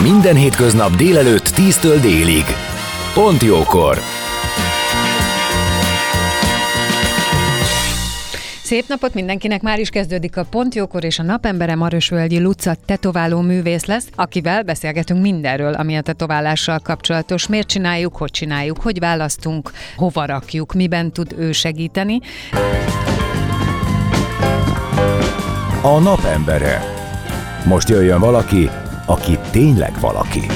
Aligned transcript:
Minden 0.00 0.36
hétköznap 0.36 0.96
délelőtt 0.96 1.48
10-től 1.48 1.98
délig. 2.00 2.44
Pont 3.14 3.42
jókor! 3.42 3.98
Szép 8.62 8.84
napot 8.88 9.14
mindenkinek, 9.14 9.62
már 9.62 9.78
is 9.78 9.88
kezdődik 9.88 10.36
a 10.36 10.44
Pontjókor, 10.50 11.04
és 11.04 11.18
a 11.18 11.22
napembere 11.22 11.74
Marosvölgyi 11.74 12.40
Luca 12.40 12.74
tetováló 12.84 13.40
művész 13.40 13.84
lesz, 13.84 14.08
akivel 14.14 14.62
beszélgetünk 14.62 15.22
mindenről, 15.22 15.72
ami 15.74 15.96
a 15.96 16.00
tetoválással 16.00 16.78
kapcsolatos. 16.78 17.46
Miért 17.46 17.66
csináljuk, 17.66 18.16
hogy 18.16 18.30
csináljuk, 18.30 18.80
hogy 18.80 18.98
választunk, 18.98 19.70
hova 19.96 20.24
rakjuk, 20.24 20.72
miben 20.72 21.12
tud 21.12 21.34
ő 21.38 21.52
segíteni. 21.52 22.20
A 25.82 25.98
napembere. 25.98 26.82
Most 27.64 27.88
jöjjön 27.88 28.20
valaki, 28.20 28.70
aki 29.06 29.38
tényleg 29.50 30.00
valaki. 30.00 30.46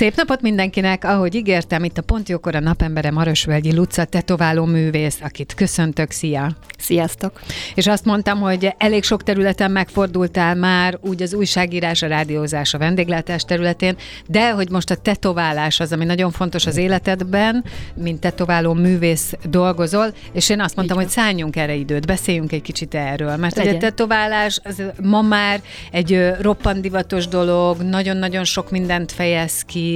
Szép 0.00 0.16
napot 0.16 0.40
mindenkinek! 0.40 1.04
Ahogy 1.04 1.34
ígértem, 1.34 1.84
itt 1.84 1.98
a 1.98 2.02
Pontjókor 2.02 2.54
a 2.54 2.60
napembere 2.60 3.10
Marosvölgyi 3.10 3.74
Luca 3.74 4.04
tetováló 4.04 4.64
művész, 4.64 5.18
akit 5.22 5.54
köszöntök, 5.54 6.10
szia! 6.10 6.56
Sziasztok! 6.78 7.40
És 7.74 7.86
azt 7.86 8.04
mondtam, 8.04 8.40
hogy 8.40 8.74
elég 8.78 9.02
sok 9.02 9.22
területen 9.22 9.70
megfordultál 9.70 10.54
már, 10.54 10.98
úgy 11.00 11.22
az 11.22 11.34
újságírás, 11.34 12.02
a 12.02 12.06
rádiózás, 12.06 12.74
a 12.74 12.78
vendéglátás 12.78 13.42
területén, 13.42 13.96
de 14.26 14.52
hogy 14.52 14.70
most 14.70 14.90
a 14.90 14.94
tetoválás 14.96 15.80
az, 15.80 15.92
ami 15.92 16.04
nagyon 16.04 16.30
fontos 16.30 16.66
az 16.66 16.76
életedben, 16.76 17.64
mint 17.94 18.20
tetováló 18.20 18.72
művész 18.72 19.32
dolgozol, 19.48 20.14
és 20.32 20.48
én 20.48 20.60
azt 20.60 20.76
mondtam, 20.76 20.96
hogy 20.96 21.08
szálljunk 21.08 21.56
erre 21.56 21.74
időt, 21.74 22.06
beszéljünk 22.06 22.52
egy 22.52 22.62
kicsit 22.62 22.94
erről, 22.94 23.36
mert 23.36 23.56
Legyen. 23.56 23.74
a 23.74 23.78
tetoválás 23.78 24.60
az 24.64 24.82
ma 25.02 25.22
már 25.22 25.60
egy 25.90 26.30
roppandivatos 26.40 27.28
dolog, 27.28 27.82
nagyon-nagyon 27.82 28.44
sok 28.44 28.70
mindent 28.70 29.12
fejez 29.12 29.62
ki, 29.62 29.89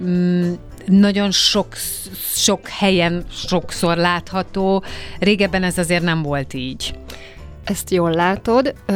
mm, 0.00 0.52
nagyon 0.86 1.30
sok, 1.30 1.66
sok 2.34 2.68
helyen 2.68 3.24
sokszor 3.30 3.96
látható. 3.96 4.82
Régebben 5.18 5.62
ez 5.62 5.78
azért 5.78 6.02
nem 6.02 6.22
volt 6.22 6.54
így. 6.54 6.94
Ezt 7.64 7.90
jól 7.90 8.10
látod. 8.10 8.74
Ö, 8.86 8.94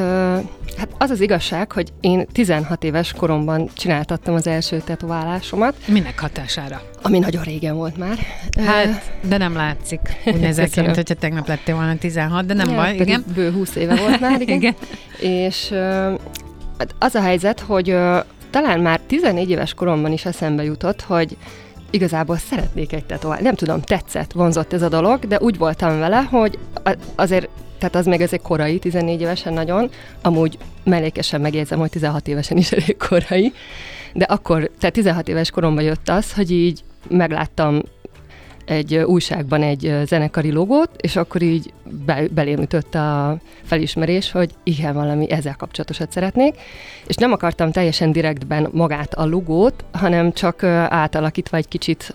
hát 0.76 0.88
az 0.98 1.10
az 1.10 1.20
igazság, 1.20 1.72
hogy 1.72 1.92
én 2.00 2.26
16 2.26 2.84
éves 2.84 3.12
koromban 3.12 3.68
csináltattam 3.74 4.34
az 4.34 4.46
első 4.46 4.78
tetoválásomat. 4.78 5.74
Minek 5.86 6.20
hatására? 6.20 6.82
Ami 7.02 7.18
nagyon 7.18 7.42
régen 7.42 7.76
volt 7.76 7.96
már. 7.96 8.18
Hát, 8.64 9.12
de 9.22 9.36
nem 9.36 9.54
látszik. 9.54 10.00
Úgy 10.26 10.40
nézek 10.40 10.70
ki, 10.70 10.80
hogyha 10.80 11.14
tegnap 11.14 11.48
lettél 11.48 11.74
volna 11.74 11.96
16, 11.96 12.46
de 12.46 12.54
nem 12.54 12.68
ja, 12.68 12.74
baj, 12.74 12.94
igen. 12.94 13.24
Bő 13.34 13.52
20 13.52 13.74
éve 13.74 13.96
volt 13.96 14.20
már, 14.20 14.40
igen. 14.42 14.56
igen. 14.56 14.74
És 15.18 15.70
ö, 15.70 16.14
hát 16.78 16.94
az 16.98 17.14
a 17.14 17.20
helyzet, 17.20 17.60
hogy 17.60 17.96
talán 18.50 18.80
már 18.80 19.00
14 19.06 19.50
éves 19.50 19.75
koromban 19.75 20.12
is 20.12 20.25
eszembe 20.25 20.64
jutott, 20.64 21.02
hogy 21.02 21.36
igazából 21.91 22.36
szeretnék 22.36 22.92
egy 22.92 23.04
tetoválást. 23.04 23.44
Nem 23.44 23.54
tudom, 23.54 23.80
tetszett, 23.80 24.32
vonzott 24.32 24.72
ez 24.72 24.82
a 24.82 24.88
dolog, 24.88 25.26
de 25.26 25.38
úgy 25.41 25.58
voltam 25.58 25.98
vele, 25.98 26.22
hogy 26.22 26.58
azért 27.14 27.48
tehát 27.78 27.94
az 27.94 28.06
még 28.06 28.20
ezek 28.20 28.42
korai, 28.42 28.78
14 28.78 29.20
évesen 29.20 29.52
nagyon, 29.52 29.91
amúgy 30.22 30.58
mellékesen 30.84 31.41
megjegyzem, 31.41 31.78
hogy 31.78 31.91
16 31.91 32.28
évesen 32.28 32.56
is 32.56 32.72
elég 32.72 32.97
korai, 32.97 33.52
de 34.12 34.25
akkor, 34.25 34.70
tehát 34.78 34.94
16 34.94 35.28
éves 35.28 35.50
koromban 35.50 35.84
jött 35.84 36.08
az, 36.08 36.32
hogy 36.32 36.50
így 36.50 36.84
megláttam 37.08 37.82
egy 38.70 38.97
újságban 38.97 39.62
egy 39.62 39.97
zenekari 40.04 40.53
logót, 40.53 40.91
és 41.00 41.16
akkor 41.16 41.42
így 41.42 41.72
be, 42.04 42.22
belém 42.31 42.60
ütött 42.60 42.94
a 42.94 43.36
felismerés, 43.62 44.31
hogy 44.31 44.50
igen, 44.62 44.94
valami 44.94 45.31
ezzel 45.31 45.56
kapcsolatosat 45.56 46.12
szeretnék, 46.12 46.54
és 47.06 47.14
nem 47.14 47.32
akartam 47.32 47.70
teljesen 47.70 48.12
direktben 48.12 48.69
magát 48.72 49.14
a 49.14 49.26
logót, 49.26 49.84
hanem 49.92 50.32
csak 50.32 50.62
átalakítva 50.88 51.56
egy 51.56 51.69
kicsit. 51.69 52.12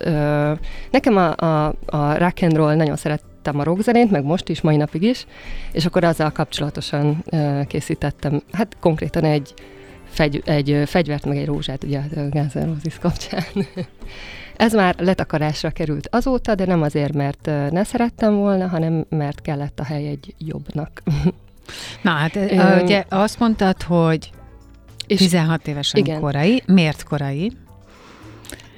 Nekem 0.90 1.16
a, 1.16 1.36
a, 1.36 1.74
a 1.86 2.18
rock 2.18 2.42
and 2.42 2.56
roll 2.56 2.74
nagyon 2.74 2.96
szerettem 2.96 3.58
a 3.58 3.62
rockzenét, 3.62 4.10
meg 4.10 4.24
most 4.24 4.48
is, 4.48 4.60
mai 4.60 4.76
napig 4.76 5.02
is, 5.02 5.26
és 5.72 5.86
akkor 5.86 6.04
azzal 6.04 6.30
kapcsolatosan 6.30 7.24
készítettem, 7.66 8.42
hát 8.52 8.76
konkrétan 8.80 9.24
egy, 9.24 9.54
fegy, 10.16 10.42
egy 10.44 10.82
fegyvert, 10.86 11.24
meg 11.24 11.36
egy 11.36 11.46
rózsát, 11.46 11.84
ugye 11.84 11.98
a 11.98 12.28
Guns 12.30 12.52
N' 12.52 12.64
Roses 12.64 12.98
kapcsán. 12.98 13.44
Ez 14.56 14.72
már 14.72 14.94
letakarásra 14.98 15.70
került 15.70 16.08
azóta, 16.10 16.54
de 16.54 16.66
nem 16.66 16.82
azért, 16.82 17.12
mert 17.12 17.46
ne 17.70 17.84
szerettem 17.84 18.34
volna, 18.34 18.66
hanem 18.68 19.06
mert 19.08 19.42
kellett 19.42 19.80
a 19.80 19.84
hely 19.84 20.06
egy 20.06 20.34
jobbnak. 20.38 21.02
Na 22.02 22.10
hát, 22.10 22.36
Ö, 22.36 22.82
ugye 22.82 23.04
azt 23.08 23.38
mondtad, 23.38 23.82
hogy 23.82 24.30
16 25.06 25.66
évesen 25.66 26.00
igen. 26.00 26.20
korai. 26.20 26.62
Miért 26.66 27.02
korai? 27.02 27.52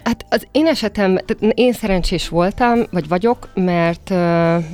Hát 0.05 0.27
az 0.29 0.47
én 0.53 0.67
esetem, 0.67 1.19
tehát 1.27 1.55
én 1.55 1.73
szerencsés 1.73 2.29
voltam, 2.29 2.79
vagy 2.91 3.09
vagyok, 3.09 3.49
mert, 3.55 4.11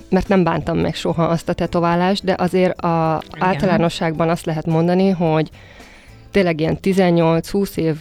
mert 0.08 0.28
nem 0.28 0.44
bántam 0.44 0.78
meg 0.78 0.94
soha 0.94 1.24
azt 1.24 1.48
a 1.48 1.52
tetoválást, 1.52 2.24
de 2.24 2.34
azért 2.38 2.80
a 2.80 3.22
Igen. 3.34 3.48
általánosságban 3.48 4.28
azt 4.28 4.44
lehet 4.44 4.66
mondani, 4.66 5.10
hogy 5.10 5.50
tényleg 6.34 6.60
ilyen 6.60 6.78
18-20 6.82 7.76
év 7.76 7.94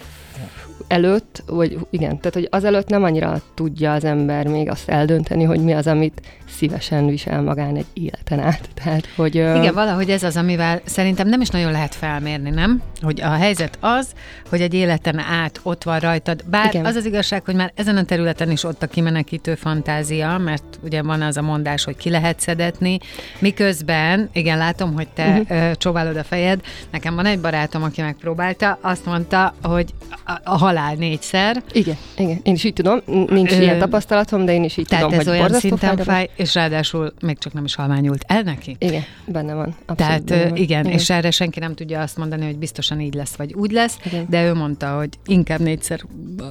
előtt, 0.87 1.43
vagy 1.47 1.77
igen, 1.89 2.17
tehát 2.17 2.33
hogy 2.33 2.47
azelőtt 2.51 2.87
nem 2.87 3.03
annyira 3.03 3.41
tudja 3.53 3.93
az 3.93 4.03
ember 4.03 4.47
még 4.47 4.69
azt 4.69 4.89
eldönteni, 4.89 5.43
hogy 5.43 5.59
mi 5.63 5.73
az, 5.73 5.87
amit 5.87 6.21
szívesen 6.57 7.07
visel 7.07 7.41
magán 7.41 7.75
egy 7.75 7.85
életen 7.93 8.39
át. 8.39 8.69
Tehát, 8.83 9.07
hogy, 9.15 9.35
Igen, 9.35 9.73
valahogy 9.73 10.09
ez 10.09 10.23
az, 10.23 10.37
amivel 10.37 10.81
szerintem 10.83 11.27
nem 11.27 11.41
is 11.41 11.49
nagyon 11.49 11.71
lehet 11.71 11.95
felmérni, 11.95 12.49
nem? 12.49 12.81
Hogy 13.01 13.21
a 13.21 13.29
helyzet 13.29 13.77
az, 13.79 14.07
hogy 14.49 14.61
egy 14.61 14.73
életen 14.73 15.19
át 15.19 15.59
ott 15.63 15.83
van 15.83 15.99
rajtad. 15.99 16.43
Bár 16.45 16.65
Igen. 16.65 16.85
az 16.85 16.95
az 16.95 17.05
igazság, 17.05 17.45
hogy 17.45 17.55
már 17.55 17.71
ezen 17.75 17.97
a 17.97 18.03
területen 18.03 18.51
is 18.51 18.63
ott 18.63 18.83
a 18.83 18.87
kimenekítő 18.87 19.55
fantázia, 19.55 20.37
mert 20.37 20.79
ugye 20.83 21.01
van 21.01 21.21
az 21.21 21.37
a 21.37 21.41
mondás, 21.41 21.83
hogy 21.83 21.95
ki 21.95 22.09
lehet 22.09 22.39
szedetni, 22.39 22.99
miközben, 23.39 24.29
igen, 24.33 24.57
látom, 24.57 24.93
hogy 24.93 25.07
te 25.07 25.27
uh-huh. 25.27 25.71
csóválod 25.71 26.17
a 26.17 26.23
fejed, 26.23 26.61
nekem 26.91 27.15
van 27.15 27.25
egy 27.25 27.39
barátom, 27.39 27.83
aki 27.83 28.01
megpróbálta, 28.01 28.77
azt 28.81 29.05
mondta, 29.05 29.53
hogy 29.61 29.93
a, 30.25 30.31
a 30.43 30.57
halál 30.73 30.95
négyszer. 30.95 31.63
Igen, 31.71 31.97
igen, 32.17 32.39
én 32.43 32.53
is 32.53 32.63
így 32.63 32.73
tudom, 32.73 33.01
nincs 33.27 33.51
Ö, 33.51 33.61
ilyen 33.61 33.79
tapasztalatom, 33.79 34.45
de 34.45 34.53
én 34.53 34.63
is 34.63 34.77
így 34.77 34.87
tehát 34.87 35.05
tudom, 35.05 35.19
ez 35.19 35.27
hogy 35.27 35.37
olyan 35.37 35.53
szinten 35.53 35.97
fáj, 35.97 36.29
és 36.35 36.53
ráadásul 36.53 37.13
még 37.21 37.37
csak 37.37 37.53
nem 37.53 37.63
is 37.63 37.75
halványult 37.75 38.23
el 38.27 38.41
neki. 38.41 38.75
Igen, 38.79 39.03
benne 39.25 39.53
van. 39.53 39.75
Tehát 39.95 40.23
benne 40.23 40.43
van. 40.43 40.55
Igen, 40.55 40.85
igen, 40.85 40.85
és 40.99 41.09
erre 41.09 41.31
senki 41.31 41.59
nem 41.59 41.75
tudja 41.75 42.01
azt 42.01 42.17
mondani, 42.17 42.45
hogy 42.45 42.57
biztosan 42.57 42.99
így 42.99 43.13
lesz, 43.13 43.35
vagy 43.35 43.53
úgy 43.53 43.71
lesz, 43.71 43.97
igen. 44.05 44.25
de 44.29 44.45
ő 44.45 44.53
mondta, 44.53 44.95
hogy 44.95 45.09
inkább 45.25 45.59
négyszer 45.59 45.99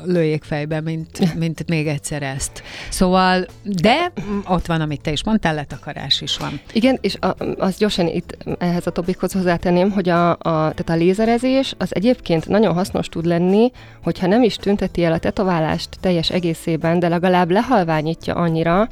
lőjék 0.05 0.43
fejbe, 0.43 0.81
mint, 0.81 1.35
mint 1.39 1.69
még 1.69 1.87
egyszer 1.87 2.23
ezt. 2.23 2.63
Szóval, 2.89 3.47
de 3.63 4.13
ott 4.49 4.67
van, 4.67 4.81
amit 4.81 5.01
te 5.01 5.13
is 5.13 5.25
mondtál, 5.25 5.55
letakarás 5.55 6.21
is 6.21 6.37
van. 6.37 6.61
Igen, 6.73 6.99
és 7.01 7.17
a, 7.21 7.35
az 7.59 7.77
gyorsan 7.77 8.07
itt 8.07 8.37
ehhez 8.59 8.87
a 8.87 8.91
topikhoz 8.91 9.33
hozzátenném, 9.33 9.91
hogy 9.91 10.09
a, 10.09 10.31
a, 10.31 10.37
tehát 10.39 10.89
a 10.89 10.95
lézerezés 10.95 11.75
az 11.79 11.95
egyébként 11.95 12.49
nagyon 12.49 12.75
hasznos 12.75 13.09
tud 13.09 13.25
lenni, 13.25 13.73
hogyha 14.13 14.27
nem 14.27 14.43
is 14.43 14.57
tünteti 14.57 15.05
el 15.05 15.13
a 15.13 15.19
tetoválást 15.19 15.89
teljes 16.01 16.31
egészében, 16.31 16.99
de 16.99 17.09
legalább 17.09 17.51
lehalványítja 17.51 18.35
annyira, 18.35 18.89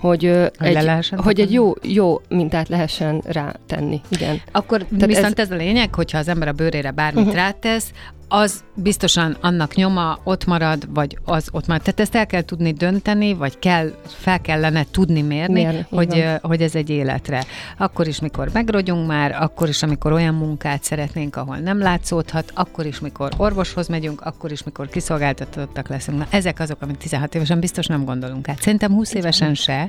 hogy, 0.00 0.50
hogy, 0.58 0.74
egy, 0.76 1.12
hogy 1.16 1.40
egy 1.40 1.52
jó, 1.52 1.72
jó 1.82 2.20
mintát 2.28 2.68
lehessen 2.68 3.22
rátenni. 3.26 4.00
Igen. 4.08 4.40
Akkor 4.52 4.84
Tehát 4.84 5.06
viszont 5.06 5.38
ez, 5.38 5.46
ez 5.46 5.50
a 5.50 5.56
lényeg, 5.56 5.94
hogyha 5.94 6.18
az 6.18 6.28
ember 6.28 6.48
a 6.48 6.52
bőrére 6.52 6.90
bármit 6.90 7.24
uh-huh. 7.24 7.36
rátesz, 7.36 7.92
az 8.28 8.64
biztosan 8.74 9.36
annak 9.40 9.74
nyoma 9.74 10.18
ott 10.24 10.44
marad, 10.44 10.94
vagy 10.94 11.18
az 11.24 11.48
ott 11.52 11.66
marad. 11.66 11.82
Tehát 11.82 12.00
ezt 12.00 12.14
el 12.14 12.26
kell 12.26 12.42
tudni 12.42 12.72
dönteni, 12.72 13.34
vagy 13.34 13.58
kell, 13.58 13.90
fel 14.06 14.40
kellene 14.40 14.86
tudni 14.90 15.22
mérni, 15.22 15.62
Mérni, 15.62 15.86
hogy, 15.90 16.24
hogy 16.42 16.62
ez 16.62 16.74
egy 16.74 16.90
életre. 16.90 17.44
Akkor 17.78 18.06
is, 18.06 18.20
mikor 18.20 18.50
megrogyunk 18.52 19.06
már, 19.06 19.36
akkor 19.40 19.68
is, 19.68 19.82
amikor 19.82 20.12
olyan 20.12 20.34
munkát 20.34 20.82
szeretnénk, 20.82 21.36
ahol 21.36 21.56
nem 21.56 21.78
látszódhat, 21.78 22.52
akkor 22.54 22.86
is, 22.86 23.00
mikor 23.00 23.32
orvoshoz 23.36 23.88
megyünk, 23.88 24.20
akkor 24.20 24.52
is, 24.52 24.62
mikor 24.62 24.88
kiszolgáltatottak 24.88 25.88
leszünk. 25.88 26.18
Na, 26.18 26.26
ezek 26.30 26.60
azok, 26.60 26.82
amit 26.82 26.98
16 26.98 27.34
évesen 27.34 27.60
biztos 27.60 27.86
nem 27.86 28.04
gondolunk 28.04 28.48
át. 28.48 28.60
Szerintem 28.62 28.92
20 28.92 29.14
évesen 29.14 29.54
se. 29.54 29.88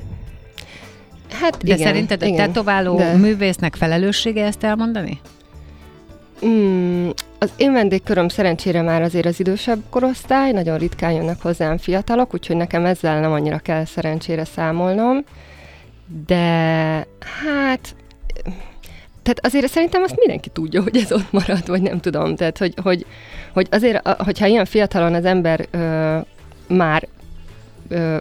Hát 1.31 1.57
De 1.57 1.74
igen, 1.74 1.88
szerinted 1.88 2.21
a 2.21 2.25
igen, 2.25 2.45
tetováló 2.45 2.97
de- 2.97 3.13
művésznek 3.13 3.75
felelőssége 3.75 4.45
ezt 4.45 4.63
elmondani? 4.63 5.19
Mm, 6.45 7.09
az 7.39 7.51
én 7.57 7.74
vendégköröm 7.74 8.27
szerencsére 8.27 8.81
már 8.81 9.01
azért 9.01 9.25
az 9.25 9.39
idősebb 9.39 9.80
korosztály, 9.89 10.51
nagyon 10.51 10.77
ritkán 10.77 11.12
jönnek 11.12 11.41
hozzám 11.41 11.77
fiatalok, 11.77 12.33
úgyhogy 12.33 12.56
nekem 12.56 12.86
ezzel 12.86 13.19
nem 13.19 13.31
annyira 13.31 13.57
kell 13.57 13.86
szerencsére 13.86 14.45
számolnom, 14.45 15.24
de 16.25 16.36
hát 17.44 17.95
tehát 19.24 19.45
azért 19.45 19.71
szerintem 19.71 20.03
azt 20.03 20.15
mindenki 20.15 20.50
tudja, 20.50 20.81
hogy 20.81 20.97
ez 20.97 21.12
ott 21.12 21.31
marad, 21.31 21.68
vagy 21.68 21.81
nem 21.81 22.00
tudom. 22.00 22.36
Tehát, 22.36 22.57
hogy, 22.57 22.74
hogy, 22.83 23.06
hogy 23.53 23.68
azért, 23.71 24.07
hogyha 24.07 24.45
ilyen 24.45 24.65
fiatalon 24.65 25.13
az 25.13 25.25
ember 25.25 25.68
ö, 25.71 26.18
már 26.68 27.07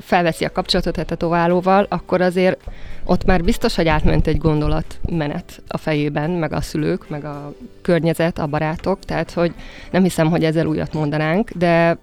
felveszi 0.01 0.45
a 0.45 0.53
kapcsolatot 0.53 0.99
a 0.99 1.05
tetoválóval, 1.05 1.87
akkor 1.89 2.21
azért 2.21 2.61
ott 3.05 3.25
már 3.25 3.43
biztos, 3.43 3.75
hogy 3.75 3.89
átment 3.89 4.27
egy 4.27 4.39
gondolatmenet 4.39 5.63
a 5.69 5.77
fejében, 5.77 6.31
meg 6.31 6.53
a 6.53 6.61
szülők, 6.61 7.09
meg 7.09 7.25
a 7.25 7.55
környezet, 7.83 8.39
a 8.39 8.47
barátok, 8.47 8.99
tehát 9.05 9.31
hogy 9.31 9.55
nem 9.91 10.03
hiszem, 10.03 10.31
hogy 10.31 10.45
ezzel 10.45 10.67
újat 10.67 10.93
mondanánk, 10.93 11.51
de 11.51 11.99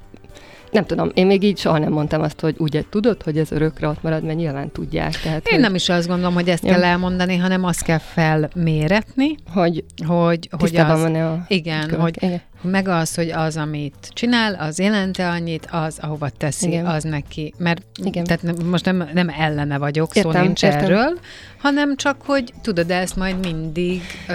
nem 0.72 0.86
tudom, 0.86 1.12
én 1.14 1.26
még 1.26 1.44
így 1.44 1.58
soha 1.58 1.78
nem 1.78 1.92
mondtam 1.92 2.22
azt, 2.22 2.40
hogy 2.40 2.56
ugye 2.58 2.84
tudod, 2.90 3.24
hogy 3.24 3.38
ez 3.38 3.52
örökre 3.52 3.88
ott 3.88 4.02
marad, 4.04 4.24
mert 4.24 4.38
nyilván 4.38 4.72
tudják. 4.72 5.20
Tehát, 5.22 5.48
Én 5.48 5.54
hogy, 5.54 5.62
nem 5.62 5.76
is 5.76 5.90
azt 5.90 6.08
gondolom, 6.08 6.34
hogy 6.34 6.50
ezt 6.50 6.64
Ja. 6.64 6.72
kell 6.72 6.84
elmondani, 6.84 7.36
hanem 7.38 7.64
azt 7.64 7.84
kell 7.84 7.98
felméretni, 7.98 9.36
hogy 9.54 9.84
hogy, 10.06 10.50
hogy 10.60 10.76
az, 10.76 11.02
van-e 11.02 11.28
a 11.28 11.46
igen, 11.48 12.00
hogy 12.00 12.18
Igen. 12.24 12.42
Meg 12.66 12.88
az, 12.88 13.16
hogy 13.16 13.30
az, 13.32 13.58
amit 13.58 14.10
csinál, 14.14 14.54
az 14.54 14.80
jelente 14.80 15.30
annyit, 15.30 15.68
az, 15.72 15.98
ahova 16.02 16.30
teszi, 16.30 16.68
Igen. 16.68 16.86
az 16.86 17.04
neki. 17.04 17.54
Mert 17.58 17.82
Igen. 18.04 18.24
tehát 18.24 18.42
nem, 18.42 18.56
most 18.70 18.86
nem, 18.86 19.10
nem 19.14 19.30
ellene 19.38 19.78
vagyok, 19.78 20.16
Értem, 20.16 20.32
szó 20.32 20.40
nincs 20.40 20.64
értem. 20.64 20.80
erről, 20.84 21.20
hanem 21.58 21.96
csak, 21.96 22.22
hogy 22.26 22.54
tudod 22.62 22.92
ezt 22.92 23.16
majd 23.16 23.40
mindig 23.40 24.02
ö, 24.28 24.34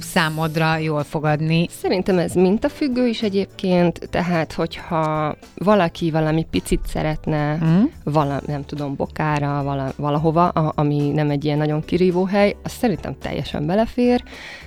számodra 0.00 0.76
jól 0.76 1.04
fogadni. 1.04 1.66
Szerintem 1.82 2.18
ez 2.18 2.32
mintafüggő 2.32 3.06
is 3.06 3.22
egyébként, 3.22 4.08
tehát 4.10 4.52
hogyha 4.52 5.36
valaki 5.54 6.10
valami 6.10 6.46
picit 6.50 6.80
szeretne, 6.86 7.58
Mm? 7.64 7.82
vala, 8.04 8.40
nem 8.46 8.64
tudom, 8.64 8.96
bokára, 8.96 9.62
vala, 9.62 9.92
valahova, 9.96 10.48
a, 10.48 10.72
ami 10.76 11.10
nem 11.10 11.30
egy 11.30 11.44
ilyen 11.44 11.58
nagyon 11.58 11.84
kirívó 11.84 12.24
hely, 12.24 12.56
az 12.62 12.70
szerintem 12.72 13.16
teljesen 13.18 13.66
belefér, 13.66 14.22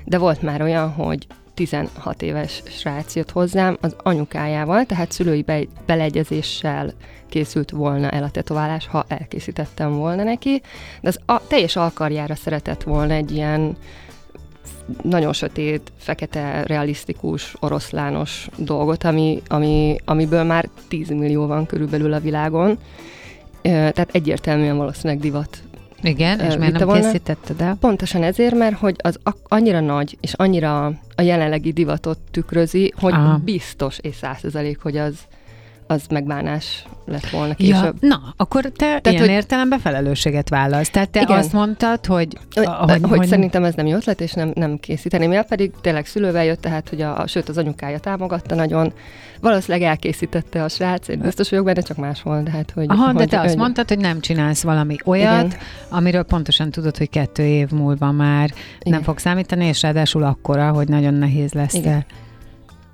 de 0.05 0.17
volt 0.17 0.41
már 0.41 0.61
olyan, 0.61 0.89
hogy 0.89 1.27
16 1.53 2.21
éves 2.21 2.63
srác 2.65 3.15
jött 3.15 3.31
hozzám 3.31 3.77
az 3.81 3.95
anyukájával, 3.97 4.85
tehát 4.85 5.11
szülői 5.11 5.41
be, 5.41 5.59
beleegyezéssel 5.85 6.93
készült 7.29 7.71
volna 7.71 8.09
el 8.09 8.23
a 8.23 8.29
tetoválás, 8.29 8.87
ha 8.87 9.05
elkészítettem 9.07 9.97
volna 9.97 10.23
neki, 10.23 10.61
de 11.01 11.07
az 11.07 11.19
a, 11.25 11.47
teljes 11.47 11.75
alkarjára 11.75 12.35
szeretett 12.35 12.83
volna 12.83 13.13
egy 13.13 13.31
ilyen 13.31 13.77
nagyon 15.01 15.33
sötét, 15.33 15.91
fekete, 15.97 16.63
realisztikus, 16.63 17.55
oroszlános 17.59 18.49
dolgot, 18.57 19.03
ami, 19.03 19.41
ami, 19.47 19.95
amiből 20.05 20.43
már 20.43 20.69
10 20.87 21.09
millió 21.09 21.45
van 21.45 21.65
körülbelül 21.65 22.13
a 22.13 22.19
világon. 22.19 22.77
Tehát 23.61 24.09
egyértelműen 24.11 24.77
valószínűleg 24.77 25.19
divat. 25.19 25.63
Igen, 26.03 26.39
és 26.39 26.57
miért 26.57 26.73
nem 26.73 26.87
volna? 26.87 27.01
készítetted 27.01 27.61
el? 27.61 27.77
Pontosan 27.79 28.23
ezért, 28.23 28.55
mert 28.55 28.77
hogy 28.77 28.95
az 28.97 29.19
annyira 29.47 29.79
nagy, 29.79 30.17
és 30.21 30.33
annyira 30.33 30.85
a 31.15 31.21
jelenlegi 31.21 31.71
divatot 31.71 32.17
tükrözi, 32.31 32.93
hogy 32.99 33.13
Aha. 33.13 33.37
biztos 33.37 33.97
és 34.01 34.15
százszerzelék, 34.15 34.79
hogy 34.79 34.97
az, 34.97 35.15
az 35.87 36.03
megbánás 36.09 36.85
lett 37.05 37.29
volna 37.29 37.53
Ja, 37.57 37.79
később. 37.79 37.95
na, 37.99 38.33
akkor 38.37 38.61
te 38.61 38.71
Tehát, 38.75 39.07
ilyen 39.07 39.19
hogy- 39.19 39.29
értelemben 39.29 39.79
felelősséget 39.79 40.49
vállalsz. 40.49 40.89
Tehát 40.89 41.09
te 41.09 41.21
Igen. 41.21 41.37
azt 41.37 41.53
mondtad, 41.53 42.05
hogy, 42.05 42.37
Hogy, 42.53 42.65
hogy, 42.65 43.01
hogy, 43.01 43.17
hogy 43.17 43.27
szerintem 43.27 43.63
ez 43.63 43.73
nem 43.73 43.85
jó 43.85 43.95
ötlet, 43.95 44.21
és 44.21 44.33
nem, 44.33 44.51
nem 44.55 44.77
készíteném 44.77 45.31
el, 45.31 45.43
pedig 45.43 45.71
tényleg 45.81 46.05
szülővel 46.05 46.43
jött, 46.45 46.61
tehát 46.61 46.89
hogy 46.89 47.01
a, 47.01 47.19
a, 47.19 47.27
sőt 47.27 47.49
az 47.49 47.57
anyukája 47.57 47.99
támogatta 47.99 48.55
nagyon. 48.55 48.93
Valószínűleg 49.41 49.87
elkészítette 49.87 50.63
a 50.63 50.69
srác, 50.69 51.07
én 51.07 51.19
biztos 51.19 51.49
vagyok 51.49 51.65
benne, 51.65 51.81
csak 51.81 51.97
más 51.97 52.21
volt. 52.21 52.43
Tehát, 52.43 52.71
hogy, 52.71 52.85
Aha, 52.89 53.11
de 53.11 53.19
hogy, 53.19 53.27
te 53.29 53.39
azt 53.39 53.47
hogy, 53.49 53.57
mondtad, 53.57 53.87
hogy 53.87 53.97
nem 53.99 54.19
csinálsz 54.19 54.63
valami 54.63 54.95
olyat, 55.05 55.45
Igen. 55.45 55.57
amiről 55.89 56.23
pontosan 56.23 56.69
tudod, 56.71 56.97
hogy 56.97 57.09
kettő 57.09 57.43
év 57.43 57.69
múlva 57.69 58.11
már 58.11 58.43
Igen. 58.79 58.93
nem 58.93 59.01
fog 59.01 59.17
számítani, 59.17 59.65
és 59.65 59.81
ráadásul 59.81 60.23
akkora, 60.23 60.71
hogy 60.71 60.87
nagyon 60.87 61.13
nehéz 61.13 61.53
lesz. 61.53 61.73
Igen. 61.73 61.99
te. 61.99 62.05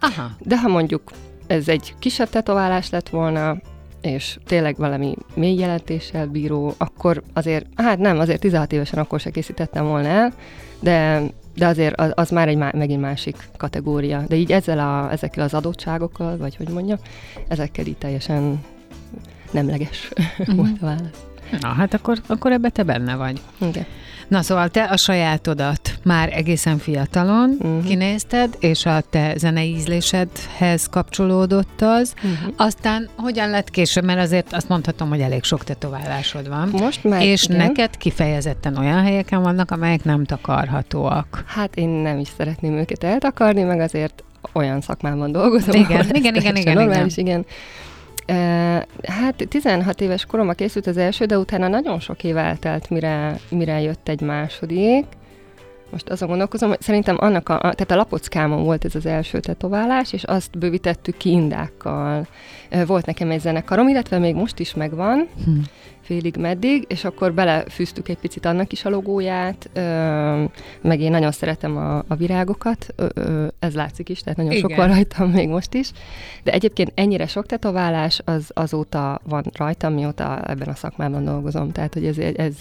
Aha. 0.07 0.31
De 0.39 0.59
ha 0.59 0.67
mondjuk 0.67 1.11
ez 1.49 1.67
egy 1.67 1.93
kisebb 1.99 2.29
tetoválás 2.29 2.89
lett 2.89 3.09
volna, 3.09 3.57
és 4.01 4.37
tényleg 4.45 4.75
valami 4.77 5.15
mély 5.35 5.57
jelentéssel 5.57 6.27
bíró, 6.27 6.73
akkor 6.77 7.23
azért, 7.33 7.65
hát 7.75 7.97
nem, 7.97 8.19
azért 8.19 8.39
16 8.39 8.71
évesen 8.73 8.99
akkor 8.99 9.19
se 9.19 9.29
készítettem 9.29 9.85
volna 9.85 10.07
el, 10.07 10.33
de, 10.79 11.21
de 11.55 11.67
azért 11.67 11.99
az, 11.99 12.11
az 12.15 12.29
már 12.29 12.47
egy 12.47 12.57
má, 12.57 12.71
megint 12.75 13.01
másik 13.01 13.49
kategória. 13.57 14.23
De 14.27 14.35
így 14.35 14.51
ezzel 14.51 14.79
a, 14.79 15.11
ezekkel 15.11 15.43
az 15.43 15.53
adottságokkal, 15.53 16.37
vagy 16.37 16.55
hogy 16.55 16.67
mondjam, 16.69 16.97
ezekkel 17.47 17.85
így 17.85 17.97
teljesen 17.97 18.59
nemleges 19.51 20.09
Mhm. 20.37 20.55
volt 20.55 20.77
a 20.81 20.85
válasz. 20.85 21.23
Na, 21.61 21.67
hát 21.67 21.93
akkor, 21.93 22.17
akkor 22.27 22.51
ebbe 22.51 22.69
te 22.69 22.83
benne 22.83 23.15
vagy. 23.15 23.41
Igen. 23.57 23.85
Na 24.29 24.41
szóval 24.41 24.69
te 24.69 24.83
a 24.83 24.97
sajátodat 24.97 25.99
már 26.03 26.29
egészen 26.33 26.77
fiatalon 26.77 27.55
uh-huh. 27.59 27.85
kinézted, 27.85 28.55
és 28.59 28.85
a 28.85 29.01
te 29.09 29.33
zenei 29.37 29.75
ízlésedhez 29.75 30.87
kapcsolódott 30.87 31.81
az. 31.81 32.13
Mhm. 32.21 32.49
Aztán 32.57 33.09
hogyan 33.17 33.49
lett 33.49 33.69
később, 33.69 34.03
mert 34.03 34.19
azért 34.19 34.53
azt 34.53 34.69
mondhatom, 34.69 35.09
hogy 35.09 35.19
elég 35.19 35.43
sok 35.43 35.63
tetoválásod 35.63 36.49
van. 36.49 36.69
Most 36.71 37.03
már 37.03 37.21
és 37.21 37.43
igen. 37.43 37.57
neked 37.57 37.97
kifejezetten 37.97 38.77
olyan 38.77 39.03
helyeken 39.03 39.41
vannak, 39.41 39.71
amelyek 39.71 40.03
nem 40.03 40.25
takarhatóak. 40.25 41.43
Hát 41.47 41.75
én 41.75 41.89
nem 41.89 42.19
is 42.19 42.27
szeretném 42.37 42.73
őket 42.73 43.03
eltakarni, 43.03 43.63
meg 43.63 43.79
azért 43.79 44.23
olyan 44.53 44.81
szakmában 44.81 45.31
dolgozom. 45.31 45.75
Igen, 45.75 46.05
igen, 46.11 46.35
igen, 46.35 46.55
igen, 46.55 46.73
Normális, 46.73 47.17
igen. 47.17 47.39
E, 47.39 47.88
hát 49.03 49.47
16 49.49 50.01
éves 50.01 50.25
koromban 50.25 50.55
készült 50.55 50.87
az 50.87 50.97
első, 50.97 51.25
de 51.25 51.37
utána 51.37 51.67
nagyon 51.67 51.99
sok 51.99 52.23
év 52.23 52.37
eltelt, 52.37 52.89
mire, 52.89 53.35
mire 53.49 53.81
jött 53.81 54.09
egy 54.09 54.21
második. 54.21 55.05
Most 55.91 56.09
azon 56.09 56.27
gondolkozom, 56.27 56.69
hogy 56.69 56.81
szerintem 56.81 57.15
annak 57.19 57.49
a, 57.49 57.53
a, 57.53 57.59
tehát 57.59 57.91
a 57.91 57.95
lapockámon 57.95 58.63
volt 58.63 58.85
ez 58.85 58.95
az 58.95 59.05
első 59.05 59.39
tetoválás, 59.39 60.13
és 60.13 60.23
azt 60.23 60.57
bővítettük 60.57 61.17
ki 61.17 61.29
indákkal. 61.29 62.27
Volt 62.85 63.05
nekem 63.05 63.31
egy 63.31 63.39
zenekarom, 63.39 63.87
illetve 63.87 64.17
még 64.17 64.35
most 64.35 64.59
is 64.59 64.73
megvan, 64.73 65.27
Hm. 65.45 65.51
félig 66.01 66.35
meddig, 66.35 66.85
és 66.87 67.03
akkor 67.03 67.33
belefűztük 67.33 68.09
egy 68.09 68.17
picit 68.17 68.45
annak 68.45 68.71
is 68.71 68.85
a 68.85 68.89
logóját, 68.89 69.69
ö, 69.73 70.43
meg 70.81 70.99
én 70.99 71.11
nagyon 71.11 71.31
szeretem 71.31 71.77
a, 71.77 71.97
a 72.07 72.15
virágokat, 72.15 72.93
ö, 72.95 73.05
ö, 73.13 73.47
ez 73.59 73.73
látszik 73.75 74.09
is, 74.09 74.21
tehát 74.21 74.37
nagyon 74.37 74.53
sok 74.53 74.69
Igen. 74.69 74.87
van 74.87 74.95
rajtam 74.95 75.29
még 75.29 75.49
most 75.49 75.73
is, 75.73 75.91
de 76.43 76.51
egyébként 76.51 76.91
ennyire 76.95 77.27
sok 77.27 77.45
tetoválás 77.45 78.21
az 78.25 78.51
azóta 78.53 79.21
van 79.23 79.43
rajtam, 79.53 79.93
mióta 79.93 80.41
ebben 80.47 80.67
a 80.67 80.75
szakmában 80.75 81.23
dolgozom, 81.25 81.71
tehát 81.71 81.93
hogy 81.93 82.05
ez, 82.05 82.17
ez, 82.17 82.55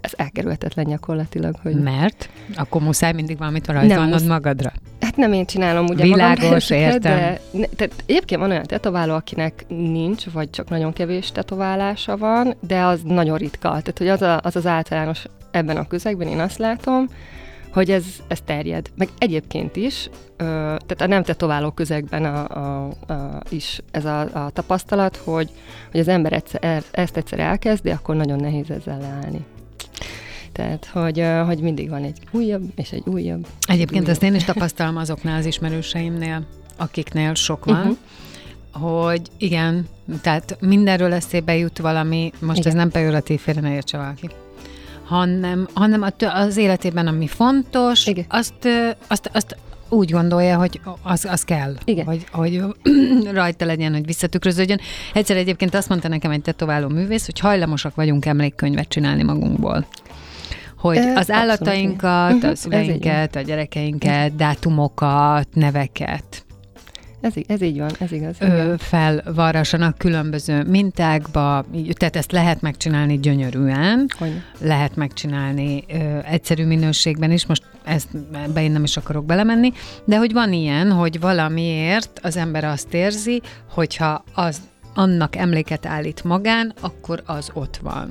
ez 0.00 0.12
elkerülhetetlen 0.16 0.84
gyakorlatilag, 0.84 1.56
hogy 1.62 1.74
Mert 1.74 2.28
akkor 2.54 2.82
muszáj 2.82 3.12
mindig 3.12 3.38
valamit 3.38 3.66
rajzolnod 3.66 4.10
musz- 4.10 4.26
magadra. 4.26 4.72
Hát 5.00 5.16
nem 5.16 5.32
én 5.32 5.46
csinálom 5.46 5.86
ugye 5.86 6.02
Világos, 6.02 6.68
magam 6.68 6.84
értem. 6.84 7.00
De, 7.00 7.40
ne, 7.50 7.66
tehát 7.66 7.92
egyébként 8.06 8.40
van 8.40 8.50
olyan 8.50 8.62
tetováló, 8.62 9.14
akinek 9.14 9.64
nincs, 9.68 10.24
vagy 10.30 10.50
csak 10.50 10.68
nagyon 10.68 10.92
kevés 10.92 11.32
tetoválása 11.32 12.16
van, 12.16 12.54
de 12.60 12.80
az 12.82 13.00
nagyon 13.04 13.38
ritka. 13.38 13.68
Tehát, 13.68 13.98
hogy 13.98 14.08
az, 14.08 14.22
a, 14.22 14.40
az 14.42 14.56
az 14.56 14.66
általános 14.66 15.24
ebben 15.50 15.76
a 15.76 15.86
közegben, 15.86 16.28
én 16.28 16.40
azt 16.40 16.58
látom, 16.58 17.08
hogy 17.72 17.90
ez, 17.90 18.04
ez 18.28 18.40
terjed. 18.40 18.90
Meg 18.96 19.08
egyébként 19.18 19.76
is, 19.76 20.10
ö, 20.36 20.44
tehát 20.86 21.00
a 21.00 21.06
nem 21.06 21.22
tetováló 21.22 21.70
közegben 21.70 22.24
a, 22.24 22.48
a, 22.48 22.86
a, 23.12 23.42
is 23.48 23.80
ez 23.90 24.04
a, 24.04 24.20
a 24.20 24.50
tapasztalat, 24.50 25.16
hogy, 25.16 25.50
hogy 25.90 26.00
az 26.00 26.08
ember 26.08 26.32
egyszer, 26.32 26.82
ezt 26.90 27.16
egyszer 27.16 27.38
elkezdi, 27.38 27.90
akkor 27.90 28.16
nagyon 28.16 28.40
nehéz 28.40 28.70
ezzel 28.70 28.98
leállni. 28.98 29.44
Tehát, 30.52 30.86
hogy, 30.92 31.24
hogy 31.46 31.58
mindig 31.58 31.88
van 31.88 32.02
egy 32.02 32.18
újabb, 32.30 32.62
és 32.76 32.90
egy 32.90 33.02
újabb. 33.06 33.46
Egyébként 33.68 34.02
újabb. 34.02 34.08
ezt 34.08 34.22
én 34.22 34.34
is 34.34 34.44
tapasztalom 34.44 34.96
azoknál 34.96 35.38
az 35.38 35.46
ismerőseimnél, 35.46 36.46
akiknél 36.76 37.34
sok 37.34 37.64
van, 37.64 37.96
uh-huh. 38.72 39.06
hogy 39.06 39.22
igen, 39.38 39.88
tehát 40.20 40.56
mindenről 40.60 41.12
eszébe 41.12 41.56
jut 41.56 41.78
valami, 41.78 42.32
most 42.40 42.58
Igen. 42.58 42.72
ez 42.72 42.78
nem 42.78 42.90
pejoratív, 42.90 43.40
félre 43.40 43.60
ne 43.60 43.74
értse 43.74 43.96
valaki, 43.96 44.30
hanem, 45.04 45.68
hanem 45.72 46.04
az 46.18 46.56
életében, 46.56 47.06
ami 47.06 47.26
fontos, 47.26 48.06
Igen. 48.06 48.24
azt, 48.28 48.68
azt, 49.06 49.30
azt 49.32 49.56
úgy 49.88 50.10
gondolja, 50.10 50.56
hogy 50.58 50.80
az, 51.02 51.24
az 51.24 51.42
kell, 51.42 51.74
Igen. 51.84 52.04
Hogy, 52.04 52.26
hogy 52.32 52.62
rajta 53.32 53.64
legyen, 53.64 53.92
hogy 53.92 54.06
visszatükröződjön. 54.06 54.80
Egyszer 55.14 55.36
egyébként 55.36 55.74
azt 55.74 55.88
mondta 55.88 56.08
nekem 56.08 56.30
egy 56.30 56.42
tetováló 56.42 56.88
művész, 56.88 57.24
hogy 57.24 57.38
hajlamosak 57.40 57.94
vagyunk 57.94 58.26
emlékkönyvet 58.26 58.88
csinálni 58.88 59.22
magunkból. 59.22 59.86
Hogy 60.78 60.96
az 60.96 61.06
abszolút, 61.06 61.30
állatainkat, 61.30 62.30
igen. 62.30 62.42
a 62.42 62.46
Mhm, 62.46 62.54
szüleinket, 62.54 63.36
a 63.36 63.40
gyerekeinket, 63.40 64.36
dátumokat, 64.36 65.48
neveket. 65.54 66.45
Ez, 67.20 67.32
ez 67.46 67.62
így 67.62 67.78
van, 67.78 67.90
ez 68.00 68.12
igaz. 68.12 68.36
Ö, 68.38 68.74
felvarrassanak 68.78 69.98
különböző 69.98 70.62
mintákba, 70.62 71.64
tehát 71.92 72.16
ezt 72.16 72.32
lehet 72.32 72.60
megcsinálni 72.60 73.18
gyönyörűen, 73.18 74.06
Hogy? 74.18 74.42
lehet 74.60 74.96
megcsinálni 74.96 75.84
ö, 75.88 76.18
egyszerű 76.24 76.64
minőségben 76.64 77.30
is, 77.30 77.46
most 77.46 77.62
ezt 77.84 78.08
be 78.52 78.62
én 78.62 78.70
nem 78.70 78.84
is 78.84 78.96
akarok 78.96 79.24
belemenni, 79.24 79.72
de 80.04 80.16
hogy 80.16 80.32
van 80.32 80.52
ilyen, 80.52 80.92
hogy 80.92 81.20
valamiért 81.20 82.20
az 82.22 82.36
ember 82.36 82.64
azt 82.64 82.94
érzi, 82.94 83.42
hogyha 83.70 84.24
az 84.34 84.60
annak 84.94 85.36
emléket 85.36 85.86
állít 85.86 86.24
magán, 86.24 86.72
akkor 86.80 87.22
az 87.26 87.50
ott 87.52 87.76
van. 87.82 88.08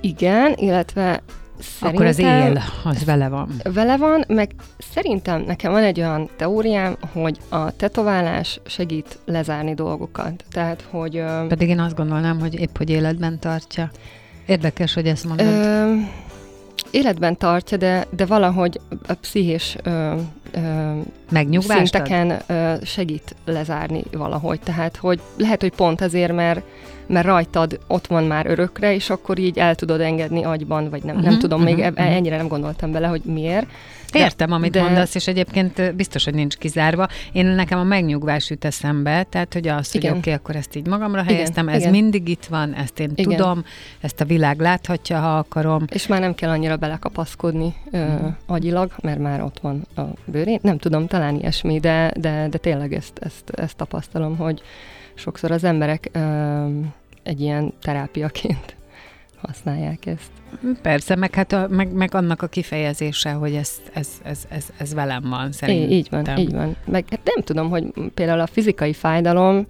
Igen, 0.00 0.52
illetve 0.56 1.22
Szerintem 1.58 1.94
Akkor 1.94 2.06
az 2.06 2.18
él, 2.18 2.62
az 2.84 3.04
vele 3.04 3.28
van. 3.28 3.48
Vele 3.62 3.96
van, 3.96 4.24
meg 4.28 4.54
szerintem 4.92 5.42
nekem 5.42 5.72
van 5.72 5.82
egy 5.82 6.00
olyan 6.00 6.28
teóriám, 6.36 6.96
hogy 7.12 7.38
a 7.48 7.76
tetoválás 7.76 8.60
segít 8.66 9.18
lezárni 9.24 9.74
dolgokat. 9.74 10.44
Tehát, 10.50 10.84
hogy... 10.90 11.22
Pedig 11.48 11.68
én 11.68 11.80
azt 11.80 11.96
gondolnám, 11.96 12.40
hogy 12.40 12.60
épp 12.60 12.76
hogy 12.76 12.90
életben 12.90 13.38
tartja. 13.38 13.90
Érdekes, 14.46 14.94
hogy 14.94 15.06
ezt 15.06 15.24
mondod. 15.24 15.46
Ö, 15.46 15.94
életben 16.90 17.36
tartja, 17.36 17.76
de, 17.76 18.06
de 18.10 18.26
valahogy 18.26 18.80
a 19.06 19.14
pszichés 19.14 19.76
ö, 19.82 20.14
ö, 20.54 20.92
Megnyugvást 21.30 21.94
ad? 21.94 22.06
szinteken 22.06 22.40
ö, 22.46 22.74
segít 22.82 23.34
lezárni 23.44 24.02
valahogy. 24.12 24.60
Tehát, 24.60 24.96
hogy 24.96 25.20
lehet, 25.36 25.60
hogy 25.60 25.72
pont 25.72 26.00
azért, 26.00 26.32
mert 26.32 26.62
mert 27.06 27.26
rajtad 27.26 27.78
ott 27.86 28.06
van 28.06 28.24
már 28.24 28.46
örökre, 28.46 28.94
és 28.94 29.10
akkor 29.10 29.38
így 29.38 29.58
el 29.58 29.74
tudod 29.74 30.00
engedni 30.00 30.44
agyban, 30.44 30.90
vagy 30.90 31.02
nem, 31.02 31.08
uh-huh, 31.10 31.22
nem 31.22 31.32
Mhm, 31.32 31.40
tudom, 31.40 31.62
még 31.62 31.74
mhm, 31.74 31.82
eb- 31.84 31.98
mhm. 31.98 32.06
ennyire 32.06 32.36
nem 32.36 32.48
gondoltam 32.48 32.92
bele, 32.92 33.06
hogy 33.06 33.22
miért. 33.24 33.66
De- 34.12 34.18
Értem, 34.20 34.52
amit 34.52 34.70
de- 34.72 34.82
mondasz, 34.82 35.14
és 35.14 35.26
egyébként 35.26 35.94
biztos, 35.94 36.24
hogy 36.24 36.34
nincs 36.34 36.56
kizárva. 36.56 37.08
Én 37.32 37.46
nekem 37.46 37.78
a 37.78 37.82
megnyugvás 37.84 38.50
jut 38.50 38.64
eszembe, 38.64 39.22
tehát 39.22 39.52
hogy 39.52 39.68
az, 39.68 39.92
hogy 39.92 40.06
oké, 40.06 40.16
okay, 40.18 40.32
akkor 40.32 40.56
ezt 40.56 40.76
így 40.76 40.86
magamra 40.86 41.20
Igen, 41.22 41.34
helyeztem, 41.34 41.68
ez 41.68 41.80
igen. 41.80 41.90
mindig 41.90 42.28
itt 42.28 42.44
van, 42.44 42.74
ezt 42.74 42.98
én 43.00 43.10
Igen. 43.14 43.36
tudom, 43.36 43.64
ezt 44.00 44.20
a 44.20 44.24
világ 44.24 44.60
láthatja, 44.60 45.18
ha 45.18 45.38
akarom. 45.38 45.84
És 45.92 46.06
már 46.06 46.20
nem 46.20 46.34
kell 46.34 46.50
annyira 46.50 46.76
belekapaszkodni 46.76 47.74
ö, 47.90 48.04
agyilag, 48.46 48.92
mert 49.02 49.18
már 49.18 49.42
ott 49.42 49.58
van 49.60 49.86
a 49.96 50.02
bőrén. 50.44 50.58
Nem 50.62 50.78
tudom, 50.78 51.06
talán 51.06 51.34
ilyesmi, 51.34 51.80
de, 51.80 52.12
de, 52.16 52.48
de 52.48 52.58
tényleg 52.58 52.92
ezt, 52.92 53.18
ezt, 53.18 53.50
ezt 53.50 53.76
tapasztalom, 53.76 54.36
hogy 54.36 54.62
sokszor 55.14 55.50
az 55.50 55.64
emberek 55.64 56.08
ö, 56.12 56.66
egy 57.22 57.40
ilyen 57.40 57.72
terápiaként 57.80 58.76
használják 59.46 60.06
ezt. 60.06 60.30
Persze, 60.82 61.16
meg, 61.16 61.34
hát 61.34 61.52
a, 61.52 61.66
meg, 61.70 61.92
meg 61.92 62.14
annak 62.14 62.42
a 62.42 62.46
kifejezése, 62.46 63.32
hogy 63.32 63.54
ez, 63.54 63.70
ez, 63.92 64.08
ez, 64.22 64.44
ez, 64.48 64.66
ez 64.76 64.94
velem 64.94 65.22
van, 65.28 65.52
szerintem. 65.52 65.90
Így, 65.90 65.96
így 65.96 66.08
van, 66.10 66.38
így 66.38 66.52
van. 66.52 66.76
Meg 66.84 67.04
hát 67.10 67.20
nem 67.34 67.44
tudom, 67.44 67.70
hogy 67.70 67.92
például 68.14 68.40
a 68.40 68.46
fizikai 68.46 68.92
fájdalom 68.92 69.66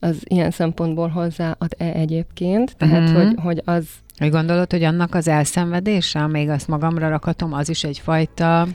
az 0.00 0.22
ilyen 0.24 0.50
szempontból 0.50 1.08
hozzáad-e 1.08 1.84
egyébként, 1.92 2.76
tehát 2.76 3.10
Mhm. 3.10 3.14
hogy, 3.16 3.34
hogy 3.42 3.62
az 3.64 3.86
Hogy 4.18 4.30
gondolod, 4.30 4.70
hogy 4.70 4.82
annak 4.82 5.14
az 5.14 5.28
elszenvedése, 5.28 6.22
amíg 6.22 6.48
azt 6.48 6.68
magamra 6.68 7.08
rakhatom, 7.08 7.52
az 7.52 7.68
is 7.68 7.84
egyfajta... 7.84 8.66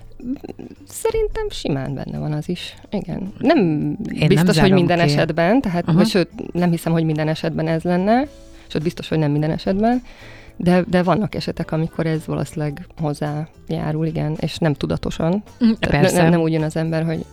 Szerintem 0.88 1.50
simán 1.50 1.94
benne 1.94 2.18
van 2.18 2.32
az 2.32 2.50
is. 2.50 2.76
Igen. 2.90 3.34
Nem 3.38 3.58
nem 3.58 4.28
biztos, 4.28 4.46
hogy 4.46 4.56
zárom 4.56 4.74
minden 4.74 4.98
ki. 4.98 5.04
esetben, 5.04 5.62
tehát, 5.62 5.88
Aha. 5.88 5.98
vagy 5.98 6.08
sőt, 6.08 6.54
nem 6.54 6.72
hiszem, 6.72 6.92
hogy 6.92 7.04
minden 7.04 7.28
esetben 7.28 7.68
ez 7.68 7.84
lenne, 7.84 8.28
sőt, 8.68 8.84
biztos, 8.84 9.08
hogy 9.08 9.18
nem 9.18 9.32
minden 9.32 9.52
esetben, 9.52 10.04
de, 10.56 10.84
de 10.88 11.04
vannak 11.04 11.36
esetek, 11.36 11.72
amikor 11.72 12.06
ez 12.06 12.26
valószínűleg 12.26 12.88
hozzájárul, 12.98 14.06
igen, 14.06 14.36
és 14.40 14.58
nem 14.58 14.74
tudatosan. 14.74 15.44
Tehát 15.58 16.02
Persze, 16.02 16.16
Ne, 16.16 16.22
nem, 16.22 16.32
nem 16.32 16.42
úgy 16.42 16.52
jön 16.52 16.64
az 16.64 16.76
ember, 16.76 17.06
hogy 17.06 17.26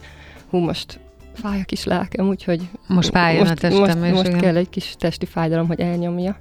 hú, 0.50 0.58
most 0.58 1.00
fáj 1.32 1.60
a 1.60 1.64
kis 1.64 1.84
lelkem, 1.84 2.28
úgyhogy 2.28 2.68
most 2.86 3.10
fájjon 3.10 3.46
a 3.46 3.48
most, 3.48 3.60
testem, 3.60 3.98
most, 3.98 4.10
és 4.10 4.12
most 4.12 4.28
igen. 4.28 4.40
kell 4.40 4.56
egy 4.56 4.68
kis 4.68 4.94
testi 4.98 5.26
fájdalom, 5.26 5.66
hogy 5.66 5.80
elnyomja 5.80 6.40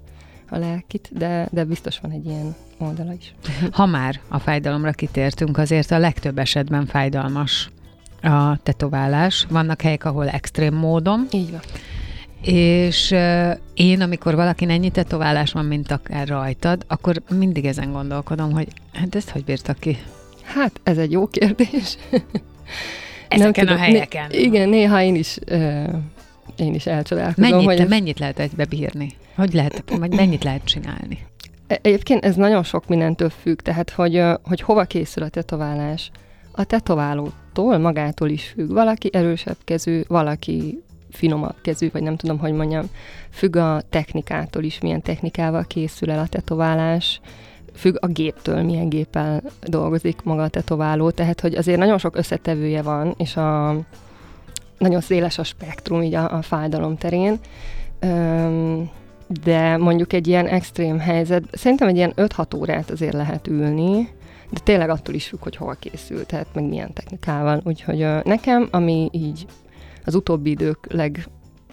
a 0.50 0.58
lelkit, 0.58 1.10
de, 1.12 1.48
de 1.52 1.64
biztos 1.64 2.00
van 2.00 2.12
egy 2.12 2.26
ilyen 2.26 2.56
oldala 2.78 3.14
is. 3.14 3.34
Ha 3.72 3.86
már 3.86 4.20
a 4.28 4.40
fájdalomra 4.40 4.92
kitértünk, 4.92 5.58
azért 5.58 5.92
a 5.92 5.98
legtöbb 5.98 6.38
esetben 6.38 6.86
fájdalmas 6.86 7.70
a 8.22 8.58
tetoválás. 8.64 9.46
Vannak 9.50 9.82
helyek, 9.82 10.06
ahol 10.06 10.30
extrém 10.30 10.74
módon, 10.74 11.28
Így 11.32 11.52
van. 11.52 11.60
és 12.42 13.12
uh, 13.12 13.58
én, 13.74 14.02
amikor 14.02 14.36
valakin 14.36 14.70
ennyi 14.70 14.90
tetoválás 14.90 15.52
van, 15.52 15.66
mint 15.66 15.92
akár 15.92 16.28
rajtad, 16.28 16.86
akkor 16.88 17.22
mindig 17.30 17.66
ezen 17.66 17.92
gondolkodom, 17.92 18.52
hogy 18.52 18.68
hát 18.94 19.16
ezt 19.16 19.30
hogy 19.30 19.44
bírtak 19.44 19.80
ki? 19.80 19.98
Hát, 20.44 20.80
ez 20.84 20.98
egy 20.98 21.12
jó 21.12 21.28
kérdés. 21.28 21.98
Ezeken 23.28 23.66
a 23.66 23.68
tudom, 23.68 23.78
helyeken. 23.78 24.28
Né- 24.28 24.40
igen, 24.40 24.70
néha 24.70 25.02
én 25.02 25.16
is, 25.16 25.38
ö, 25.46 25.84
én 26.56 26.74
is 26.74 26.86
elcsodálkozom, 26.86 27.50
Mennyit, 27.50 27.80
hogy 27.80 27.88
mennyit 27.88 28.20
lehet 28.20 28.40
egybe 28.40 28.66
bírni? 28.66 29.14
Hogy 29.36 29.54
lehet, 29.54 29.84
vagy 29.98 30.16
mennyit 30.16 30.44
lehet 30.44 30.64
csinálni? 30.64 31.20
E- 31.68 31.80
egyébként 31.82 32.26
ez 32.26 32.36
nagyon 32.36 32.64
sok 32.64 32.88
mindentől 32.88 33.30
függ, 33.30 33.60
tehát 33.60 33.90
hogy, 33.90 34.24
hogy 34.44 34.62
hova 34.62 34.84
készül 34.84 35.24
a 35.24 35.30
tetoválás. 35.30 36.12
A 36.52 36.64
tetoválótól 36.64 37.78
magától 37.78 38.30
is 38.30 38.48
függ. 38.48 38.72
Valaki 38.72 39.10
erősebb 39.14 39.58
kezű, 39.64 40.02
valaki 40.08 40.84
finomabb 41.12 41.56
kezű, 41.62 41.90
vagy 41.92 42.02
nem 42.02 42.16
tudom, 42.16 42.40
hogy 42.40 42.54
mondjam. 42.54 42.90
Függ 43.30 43.56
a 43.56 43.82
technikától 43.90 44.64
is, 44.64 44.80
milyen 44.80 45.02
technikával 45.02 45.64
készül 45.64 46.12
el 46.12 46.20
a 46.20 46.28
tetoválás. 46.28 47.22
Függ 47.74 47.96
a 48.00 48.08
géptől, 48.08 48.64
milyen 48.64 48.90
géppel 48.90 49.42
dolgozik 49.62 50.22
maga 50.24 50.44
a 50.44 50.48
tetováló. 50.48 51.10
Tehát, 51.10 51.42
hogy 51.42 51.56
azért 51.56 51.80
nagyon 51.80 51.98
sok 51.98 52.18
összetevője 52.18 52.82
van, 52.82 53.14
és 53.18 53.38
a, 53.38 53.76
nagyon 54.78 55.02
széles 55.02 55.38
a 55.38 55.44
spektrum 55.44 56.02
így 56.02 56.14
a, 56.14 56.38
a 56.38 56.42
fájdalom 56.42 56.98
terén. 56.98 57.40
Öm, 58.00 58.90
de 59.44 59.78
mondjuk 59.78 60.14
egy 60.14 60.28
ilyen 60.28 60.48
extrém 60.48 61.00
helyzet, 61.00 61.44
szerintem 61.52 61.88
egy 61.88 61.96
ilyen 61.96 62.14
5-6 62.16 62.58
órát 62.58 62.90
azért 62.90 63.14
lehet 63.14 63.48
ülni, 63.48 64.10
de 64.50 64.60
tényleg 64.64 64.90
attól 64.90 65.16
is 65.16 65.28
függ, 65.28 65.44
hogy 65.44 65.56
hol 65.56 65.76
készül, 65.80 66.26
tehát 66.26 66.48
meg 66.54 66.64
milyen 66.64 66.94
technikával. 66.94 67.62
Úgyhogy 67.64 68.08
nekem, 68.24 68.68
ami 68.72 69.10
így 69.12 69.46
az 70.06 70.16
utóbbi 70.16 70.50
idők 70.50 70.94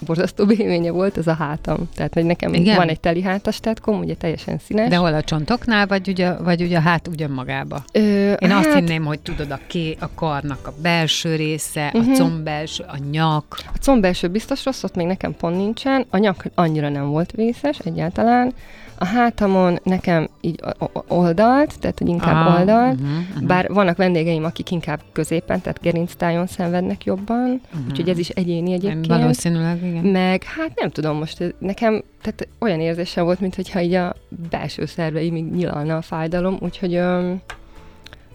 legborzasztóbb 0.03 0.61
élménye 0.61 0.91
volt, 0.91 1.17
az 1.17 1.27
a 1.27 1.35
hátam. 1.35 1.89
Tehát, 1.95 2.15
hogy 2.15 2.25
nekem 2.25 2.55
Igen? 2.55 2.77
Van 2.77 2.89
egy 2.89 3.01
teli 3.01 3.23
hátas 3.23 3.61
tetkom, 3.61 3.99
ugye 3.99 4.15
teljesen 4.15 4.59
színes. 4.59 4.89
De 4.89 4.97
hol 4.97 5.15
a 5.15 5.23
csontoknál, 5.23 5.87
vagy 5.87 6.09
ugye, 6.09 6.35
vagy 6.37 6.63
ugye 6.63 6.81
hát 6.81 7.09
ugyan 7.09 7.31
magába? 7.31 7.85
Ö, 7.93 8.01
Én 8.33 8.51
hát... 8.51 8.59
azt 8.59 8.69
hát, 8.69 8.79
hinném, 8.79 9.05
hogy 9.05 9.21
tudod, 9.21 9.51
a, 9.51 9.59
ké, 9.67 9.97
a 10.01 10.09
karnak 10.15 10.67
a 10.67 10.73
belső 10.83 11.37
része, 11.37 11.87
uh-huh. 11.87 12.01
a 12.01 12.05
Mhm. 12.05 12.21
comb 12.21 12.45
belső, 12.45 12.85
a 12.89 12.97
nyak. 13.11 13.59
A 13.75 13.79
combelső 13.81 14.29
biztos 14.29 14.65
rossz, 14.65 14.83
ott 14.83 14.95
még 14.95 15.07
nekem 15.07 15.37
pont 15.37 15.57
nincsen. 15.57 16.07
A 16.11 16.17
nyak 16.17 16.45
annyira 16.55 16.89
nem 16.89 17.09
volt 17.09 17.33
vészes 17.33 17.79
egyáltalán. 17.79 18.53
A 18.99 19.05
hátamon 19.05 19.79
nekem 19.83 20.29
így 20.41 20.61
oldalt, 21.09 21.79
tehát 21.81 21.99
hogy 21.99 22.09
inkább 22.09 22.47
Ah, 22.47 22.59
oldalt. 22.59 23.01
uh-huh, 23.01 23.19
uh-huh. 23.31 23.47
Bár 23.47 23.69
vannak 23.73 23.97
vendégeim, 23.97 24.45
akik 24.45 24.71
inkább 24.71 25.01
középen, 25.13 25.61
tehát 25.61 25.81
gerinctájon 25.81 26.47
szenvednek 26.47 27.05
jobban, 27.05 27.61
uh-huh. 27.65 27.87
úgyhogy 27.89 28.09
ez 28.09 28.19
is 28.19 28.29
egyéni 28.29 28.73
egyébként. 28.73 29.07
Valószínűleg, 29.07 29.83
igen. 29.85 30.05
Meg 30.05 30.43
hát 30.43 30.71
nem 30.75 30.91
tudom, 30.91 31.17
most 31.17 31.55
nekem 31.59 32.03
tehát 32.23 32.49
olyan 32.59 32.81
érzése 32.81 33.23
volt, 33.23 33.41
mintha 33.41 33.81
így 33.81 33.95
a 33.95 34.15
belső 34.51 34.87
szerveim 34.87 35.33
még 35.33 35.45
nyilalna 35.45 35.97
a 35.97 36.03
fájdalom, 36.03 36.57
úgyhogy, 36.61 36.95
öm, 36.95 37.41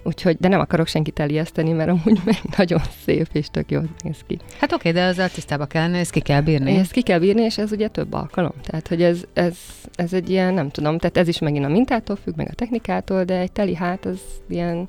úgyhogy 0.08 0.38
de 0.40 0.48
nem 0.48 0.60
akarok 0.60 0.88
senkit 0.88 1.20
elijeszteni, 1.20 1.72
mert 1.72 1.90
amúgy 1.90 2.22
meg 2.26 2.36
nagyon 2.58 2.82
szép 3.06 3.28
és 3.32 3.48
tök 3.52 3.72
jól 3.72 3.84
néz 4.04 4.18
ki. 4.28 4.40
Hát 4.60 4.74
oké, 4.74 4.92
de 4.92 5.04
azzal 5.04 5.30
tisztába 5.30 5.66
kell 5.66 5.82
lenni, 5.82 5.98
ezt 5.98 6.12
ki 6.12 6.20
kell 6.20 6.42
bírni. 6.42 6.76
Ezt 6.76 6.92
ki 6.92 7.02
kell 7.02 7.20
bírni, 7.20 7.42
és 7.42 7.58
ez 7.58 7.72
ugye 7.72 7.88
több 7.88 8.14
alkalom. 8.14 8.54
Tehát, 8.64 8.88
hogy 8.88 9.04
ez, 9.04 9.24
ez, 9.34 9.58
ez 9.96 10.14
egy 10.14 10.30
ilyen, 10.30 10.54
nem 10.54 10.70
tudom, 10.70 10.98
tehát 10.98 11.18
ez 11.18 11.28
is 11.28 11.40
megint 11.40 11.66
a 11.66 11.70
mintától 11.70 12.16
függ, 12.16 12.36
meg 12.36 12.48
a 12.52 12.56
technikától, 12.56 13.24
de 13.24 13.40
egy 13.40 13.52
teli 13.52 13.76
hát 13.76 14.06
az 14.06 14.20
ilyen 14.50 14.88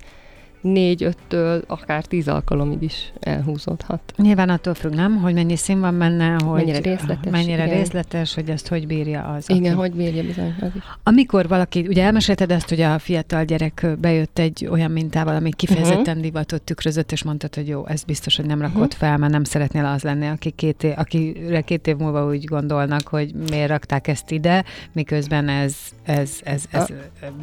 négy-öttől 0.60 1.62
akár 1.66 2.04
tíz 2.04 2.28
alkalomig 2.28 2.82
is 2.82 3.12
elhúzódhat. 3.20 4.00
Nyilván 4.16 4.48
attól 4.48 4.74
függ, 4.74 4.94
nem, 4.94 5.16
hogy 5.16 5.34
mennyi 5.34 5.56
szín 5.56 5.80
van 5.80 5.98
benne, 5.98 6.36
hogy 6.44 6.64
Mennyire 6.64 6.78
részletes, 6.78 7.30
mennyire 7.32 7.64
igen. 7.64 7.76
részletes, 7.76 8.34
hogy 8.34 8.50
ezt 8.50 8.68
hogy 8.68 8.86
bírja 8.86 9.22
az. 9.22 9.50
Igen, 9.50 9.72
aki. 9.72 9.80
hogy 9.80 9.92
bírja 9.92 10.22
bizony 10.22 10.54
az 10.60 10.70
is. 10.74 10.82
Amikor 11.02 11.48
valaki, 11.48 11.86
ugye 11.88 12.04
elmesélted 12.04 12.50
ezt, 12.50 12.68
hogy 12.68 12.80
a 12.80 12.98
fiatal 12.98 13.44
gyerek 13.44 13.86
bejött 14.00 14.38
egy 14.38 14.68
olyan 14.70 14.90
mintával, 14.90 15.34
ami 15.34 15.50
kifejezetten 15.50 16.06
uh-huh. 16.06 16.22
divatot 16.22 16.62
tükrözött, 16.62 17.12
és 17.12 17.22
mondtad, 17.22 17.54
hogy 17.54 17.68
jó, 17.68 17.86
ez 17.86 18.04
biztos, 18.04 18.36
hogy 18.36 18.46
nem 18.46 18.60
rakott 18.60 18.94
uh-huh. 18.94 18.98
fel, 18.98 19.16
mert 19.16 19.32
nem 19.32 19.44
szeretnél 19.44 19.84
az 19.84 20.02
lenni, 20.02 20.26
aki 20.26 20.50
két 20.50 20.82
év, 20.82 20.92
akire 20.96 21.60
két 21.60 21.86
év 21.86 21.96
múlva 21.96 22.26
úgy 22.26 22.44
gondolnak, 22.44 23.08
hogy 23.08 23.34
miért 23.50 23.68
rakták 23.68 24.08
ezt 24.08 24.30
ide, 24.30 24.64
miközben 24.92 25.48
ez, 25.48 25.76
ez, 26.02 26.30
ez, 26.44 26.64
ez 26.70 26.86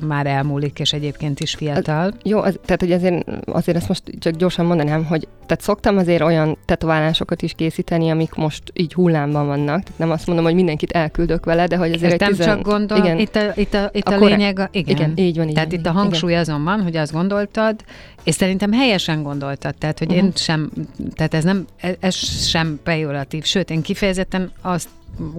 már 0.08 0.28
elmúlik, 0.28 0.80
és 0.80 0.94
egyébként 0.94 1.40
is 1.40 1.56
fiatal. 1.56 2.14
Jó, 2.24 2.40
az, 2.40 2.60
tehát 2.66 2.82
hogy 2.82 2.92
ez 2.92 3.04
azért, 3.06 3.46
azért 3.46 3.78
ezt 3.78 3.88
most 3.88 4.04
csak 4.20 4.34
gyorsan 4.36 4.66
mondanám, 4.66 5.06
hogy 5.06 5.28
tehát 5.46 5.62
szoktam 5.64 5.98
azért 5.98 6.22
olyan 6.22 6.58
tetoválásokat 6.66 7.42
is 7.42 7.54
készíteni, 7.54 8.10
amik 8.10 8.34
most 8.34 8.64
így 8.74 8.94
hullámban 8.94 9.48
vannak. 9.48 9.84
Tehát 9.84 9.98
nem 10.00 10.12
azt 10.12 10.28
mondom, 10.28 10.46
hogy 10.46 10.54
mindenkit 10.56 10.92
elküldök 10.92 11.46
vele, 11.46 11.68
de 11.68 11.76
hogy 11.78 11.92
azért 11.94 12.04
Ezt 12.04 12.14
egy 12.14 12.20
nem 12.20 12.30
tizen... 12.30 12.48
csak 12.48 12.62
gondol, 12.66 12.98
igen, 12.98 13.20
itt 13.20 13.36
a, 13.36 13.52
itt 13.56 13.74
a, 13.74 13.90
itt 13.94 14.08
a, 14.08 14.14
A 14.16 14.18
korrekt- 14.18 14.38
lényeg, 14.40 14.60
a, 14.60 14.68
igen. 14.72 14.96
igen, 14.96 15.14
így 15.16 15.38
van, 15.38 15.48
így 15.48 15.54
Tehát 15.54 15.70
van, 15.72 15.80
itt 15.80 15.86
a 15.86 15.90
igen. 15.90 16.02
hangsúly 16.02 16.36
azon 16.36 16.64
van, 16.64 16.82
hogy 16.82 16.96
azt 16.96 17.12
gondoltad, 17.14 17.76
és 18.24 18.36
szerintem 18.36 18.72
helyesen 18.72 19.24
gondoltad, 19.24 19.76
tehát 19.76 20.00
hogy 20.00 20.12
én 20.12 20.24
Mhm. 20.24 20.36
sem, 20.36 20.72
tehát 21.16 21.34
ez 21.34 21.44
nem, 21.44 21.66
ez- 21.78 21.96
ez 22.00 22.16
sem 22.48 22.80
pejoratív, 22.84 23.44
sőt, 23.44 23.70
én 23.70 23.82
kifejezetten 23.82 24.52
azt 24.62 24.90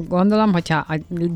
gondolom, 0.09 0.53
hogyha 0.53 0.87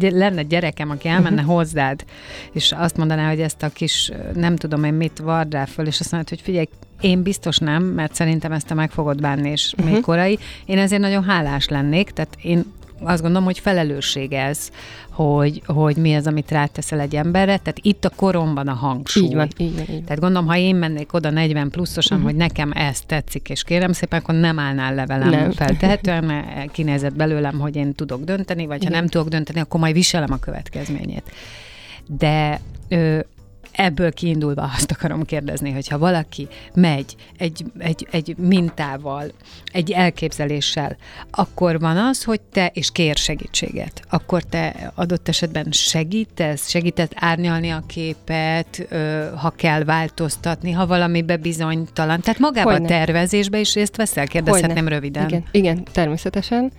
lenne 0.01 0.43
gyerekem, 0.43 0.91
aki 0.91 1.09
elmenne 1.09 1.43
Mhm. 1.43 1.51
hozzád, 1.51 2.05
és 2.53 2.73
azt 2.73 2.97
mondaná, 2.97 3.29
hogy 3.29 3.41
ezt 3.41 3.63
a 3.63 3.69
kis, 3.69 4.13
nem 4.35 4.57
tudom 4.57 4.85
én 4.85 4.95
mit 4.95 5.19
vard 5.19 5.53
rá 5.53 5.65
föl, 5.65 5.87
és 5.87 6.01
azt 6.01 6.11
mondod, 6.11 6.29
hogy 6.29 6.41
figyelj, 6.41 6.69
én 7.01 7.23
biztos 7.23 7.59
nem, 7.59 7.83
mert 7.83 8.15
szerintem 8.15 8.53
ezt 8.53 8.67
te 8.67 8.75
meg 8.75 8.91
fogod 8.91 9.21
bánni, 9.21 9.51
és 9.51 9.67
uh-huh. 9.73 9.85
még 9.87 9.95
Mhm. 9.95 10.05
korai. 10.05 10.39
Én 10.65 10.79
ezért 10.79 11.01
nagyon 11.01 11.25
hálás 11.25 11.69
lennék, 11.69 12.11
tehát 12.11 12.37
én 12.43 12.65
azt 13.03 13.23
gondolom, 13.23 13.45
hogy 13.45 13.59
felelősség 13.59 14.33
ez, 14.33 14.71
hogy, 15.11 15.63
hogy 15.67 15.97
mi 15.97 16.15
az, 16.15 16.27
amit 16.27 16.51
ráteszel 16.51 17.01
egy 17.01 17.17
emberre. 17.17 17.57
Tehát 17.57 17.79
itt 17.83 18.05
a 18.05 18.11
koromban 18.17 18.69
a 18.69 18.73
hangsúly. 18.73 19.25
Így 19.25 19.35
van, 19.35 19.49
így 19.57 19.73
van, 19.75 19.83
így 19.83 19.89
van. 19.89 20.05
Tehát 20.05 20.21
gondolom, 20.21 20.49
ha 20.49 20.57
én 20.57 20.77
mennék 20.77 21.13
oda 21.13 21.31
40 21.31 21.71
pluszosan, 21.71 22.17
uh-huh. 22.17 22.33
hogy 22.33 22.41
nekem 22.41 22.73
ez 22.75 23.01
tetszik, 23.01 23.49
és 23.49 23.63
kérem 23.63 23.93
szépen, 23.93 24.21
akkor 24.21 24.35
nem 24.35 24.59
állnál 24.59 24.95
le 24.95 25.07
velem 25.07 25.29
Nem. 25.29 25.51
feltehetően, 25.51 26.25
mert 26.25 26.71
kinézett 26.71 27.17
belőlem, 27.17 27.59
hogy 27.59 27.77
én 27.77 27.95
tudok 27.95 28.25
dönteni, 28.25 28.67
vagy 28.67 28.81
Igen. 28.81 28.93
ha 28.93 28.99
nem 28.99 29.09
tudok 29.09 29.29
dönteni, 29.29 29.61
akkor 29.61 29.81
majd 29.81 29.95
viselem 29.95 30.33
a 30.33 30.37
következményét. 30.37 31.33
De 32.07 32.61
ö, 32.89 33.19
ebből 33.81 34.13
kiindulva 34.13 34.71
azt 34.77 34.91
akarom 34.91 35.25
kérdezni, 35.25 35.71
hogy 35.71 35.89
ha 35.89 35.99
valaki 35.99 36.49
megy 36.75 37.17
egy, 37.39 37.65
egy, 37.79 38.09
egy 38.11 38.35
mintával, 38.39 39.33
egy 39.73 39.91
elképzeléssel, 39.91 40.97
akkor 41.31 41.81
van 41.81 41.97
az, 41.97 42.25
hogy 42.25 42.41
te, 42.41 42.71
és 42.75 42.91
kér 42.93 43.17
segítséget, 43.17 44.03
akkor 44.11 44.43
te 44.43 44.93
adott 44.95 45.29
esetben 45.29 45.67
segítesz, 45.71 46.69
segített 46.69 47.13
árnyalni 47.15 47.71
a 47.71 47.83
képet, 47.87 48.89
ha 49.37 49.51
kell 49.51 49.85
változtatni, 49.85 50.71
ha 50.71 50.87
valamibe 50.87 51.37
bizonytalan. 51.37 52.21
Tehát 52.21 52.39
magába 52.39 52.71
Hogyne. 52.71 52.85
a 52.85 52.89
tervezésbe 52.89 53.61
is 53.61 53.75
részt 53.75 53.97
veszel? 53.97 54.27
Kérdezhetném 54.27 54.75
Hogyne. 54.75 54.91
röviden. 54.91 55.29
Igen, 55.29 55.45
igen, 55.51 55.85
természetesen. 55.93 56.73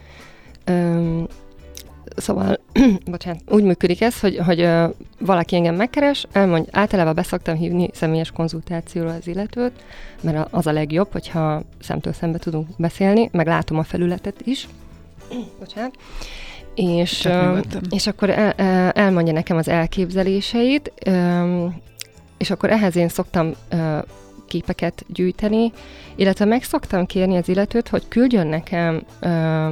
Öm, 0.66 1.28
szóval, 2.16 2.60
bocsánat, 3.06 3.42
úgy 3.50 3.64
működik 3.64 4.02
ez, 4.02 4.20
hogy, 4.20 4.38
hogy 4.38 4.62
ö, 4.62 4.88
valaki 5.20 5.56
engem 5.56 5.76
megkeres, 5.76 6.28
elmondja, 6.32 6.72
általában 6.80 7.16
beszoktam 7.16 7.56
hívni 7.56 7.90
személyes 7.94 8.32
konzultációra 8.32 9.14
az 9.14 9.28
illetőt, 9.28 9.72
mert 10.22 10.48
az 10.52 10.68
a 10.68 10.72
legjobb, 10.72 11.12
hogyha 11.12 11.64
szemtől 11.82 12.14
szembe 12.14 12.38
tudunk 12.38 12.68
beszélni, 12.78 13.30
meg 13.32 13.48
látom 13.48 13.78
a 13.78 13.84
felületet 13.84 14.42
is. 14.44 14.68
bocsánat. 15.60 15.96
És, 16.76 17.26
ö, 17.26 17.60
és 17.90 18.08
akkor 18.08 18.30
el, 18.30 18.52
el- 18.52 18.90
elmondja 18.90 19.34
nekem 19.34 19.58
az 19.58 19.68
elképzeléseit, 19.68 20.92
öm, 21.06 21.76
és 22.38 22.50
akkor 22.50 22.70
ehhez 22.70 22.96
én 22.96 23.10
szoktam 23.10 23.52
ö, 23.70 23.98
képeket 24.48 25.06
gyűjteni, 25.08 25.72
illetve 26.16 26.46
meg 26.46 26.64
szoktam 26.64 27.06
kérni 27.06 27.38
az 27.38 27.50
illetőt, 27.50 27.88
hogy 27.88 28.08
küldjön 28.08 28.48
nekem 28.48 29.04
ö, 29.20 29.68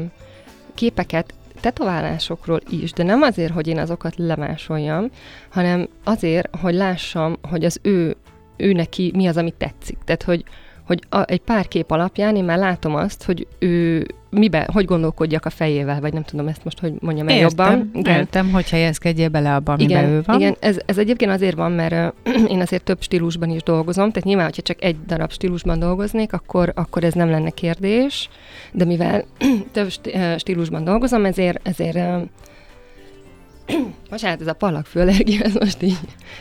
képeket 0.74 1.34
tetoválásokról 1.60 2.60
is, 2.70 2.92
de 2.92 3.04
nem 3.04 3.22
azért, 3.22 3.54
hogy 3.54 3.68
én 3.68 3.78
azokat 3.78 4.14
lemásoljam, 4.18 5.10
hanem 5.50 5.88
azért, 6.04 6.56
hogy 6.56 6.74
lássam, 6.74 7.38
hogy 7.50 7.66
az 7.66 7.80
ő, 7.82 8.16
ő 8.58 8.74
neki 8.74 9.12
mi 9.16 9.28
az, 9.28 9.38
ami 9.38 9.54
tetszik. 9.58 9.98
Tehát, 10.06 10.24
hogy, 10.24 10.44
hogy 10.86 11.04
a, 11.10 11.30
egy 11.32 11.42
pár 11.42 11.68
kép 11.68 11.92
alapján 11.92 12.36
én 12.36 12.44
már 12.44 12.58
látom 12.58 12.96
azt, 12.96 13.24
hogy 13.24 13.48
ő 13.60 14.06
mibe, 14.30 14.68
hogy 14.74 14.86
gondolkodjak 14.86 15.46
a 15.46 15.50
fejével, 15.50 16.00
vagy 16.00 16.14
nem 16.14 16.24
tudom 16.24 16.48
ezt 16.48 16.64
most, 16.64 16.80
hogy 16.80 16.94
mondjam 17.00 17.28
el 17.28 17.36
Értem, 17.36 17.50
jobban. 17.50 17.92
Igen. 17.94 18.18
értem, 18.18 18.52
hogy 18.52 18.70
helyezkedjél 18.70 19.30
bele 19.30 19.56
abba, 19.56 19.74
amiben 19.74 19.98
Igen, 20.04 20.10
ő 20.10 20.22
van. 20.26 20.40
igen 20.40 20.56
ez, 20.60 20.78
ez 20.86 20.98
egyébként 20.98 21.32
azért 21.32 21.56
van, 21.56 21.72
mert 21.72 21.92
ö, 21.92 22.32
én 22.54 22.60
azért 22.62 22.84
több 22.84 23.02
stílusban 23.02 23.50
is 23.50 23.64
dolgozom, 23.64 24.12
tehát 24.12 24.28
nyilván, 24.28 24.46
hogyha 24.46 24.62
csak 24.62 24.84
egy 24.84 24.96
darab 25.06 25.32
stílusban 25.32 25.80
dolgoznék, 25.80 26.34
akkor, 26.34 26.72
akkor 26.76 27.04
ez 27.04 27.14
nem 27.14 27.30
lenne 27.30 27.50
kérdés, 27.50 28.30
de 28.72 28.86
mivel 28.86 29.26
több 29.72 29.92
stílusban 30.38 30.84
dolgozom, 30.84 31.26
ezért, 31.26 31.68
ezért 31.68 31.96
ö, 31.96 32.18
Bocsánat, 34.10 34.42
ez 34.42 34.48
a 34.48 34.54
pallagfőallergia, 34.54 35.42
ez 35.42 35.54
most 35.54 35.82
így. 35.82 36.00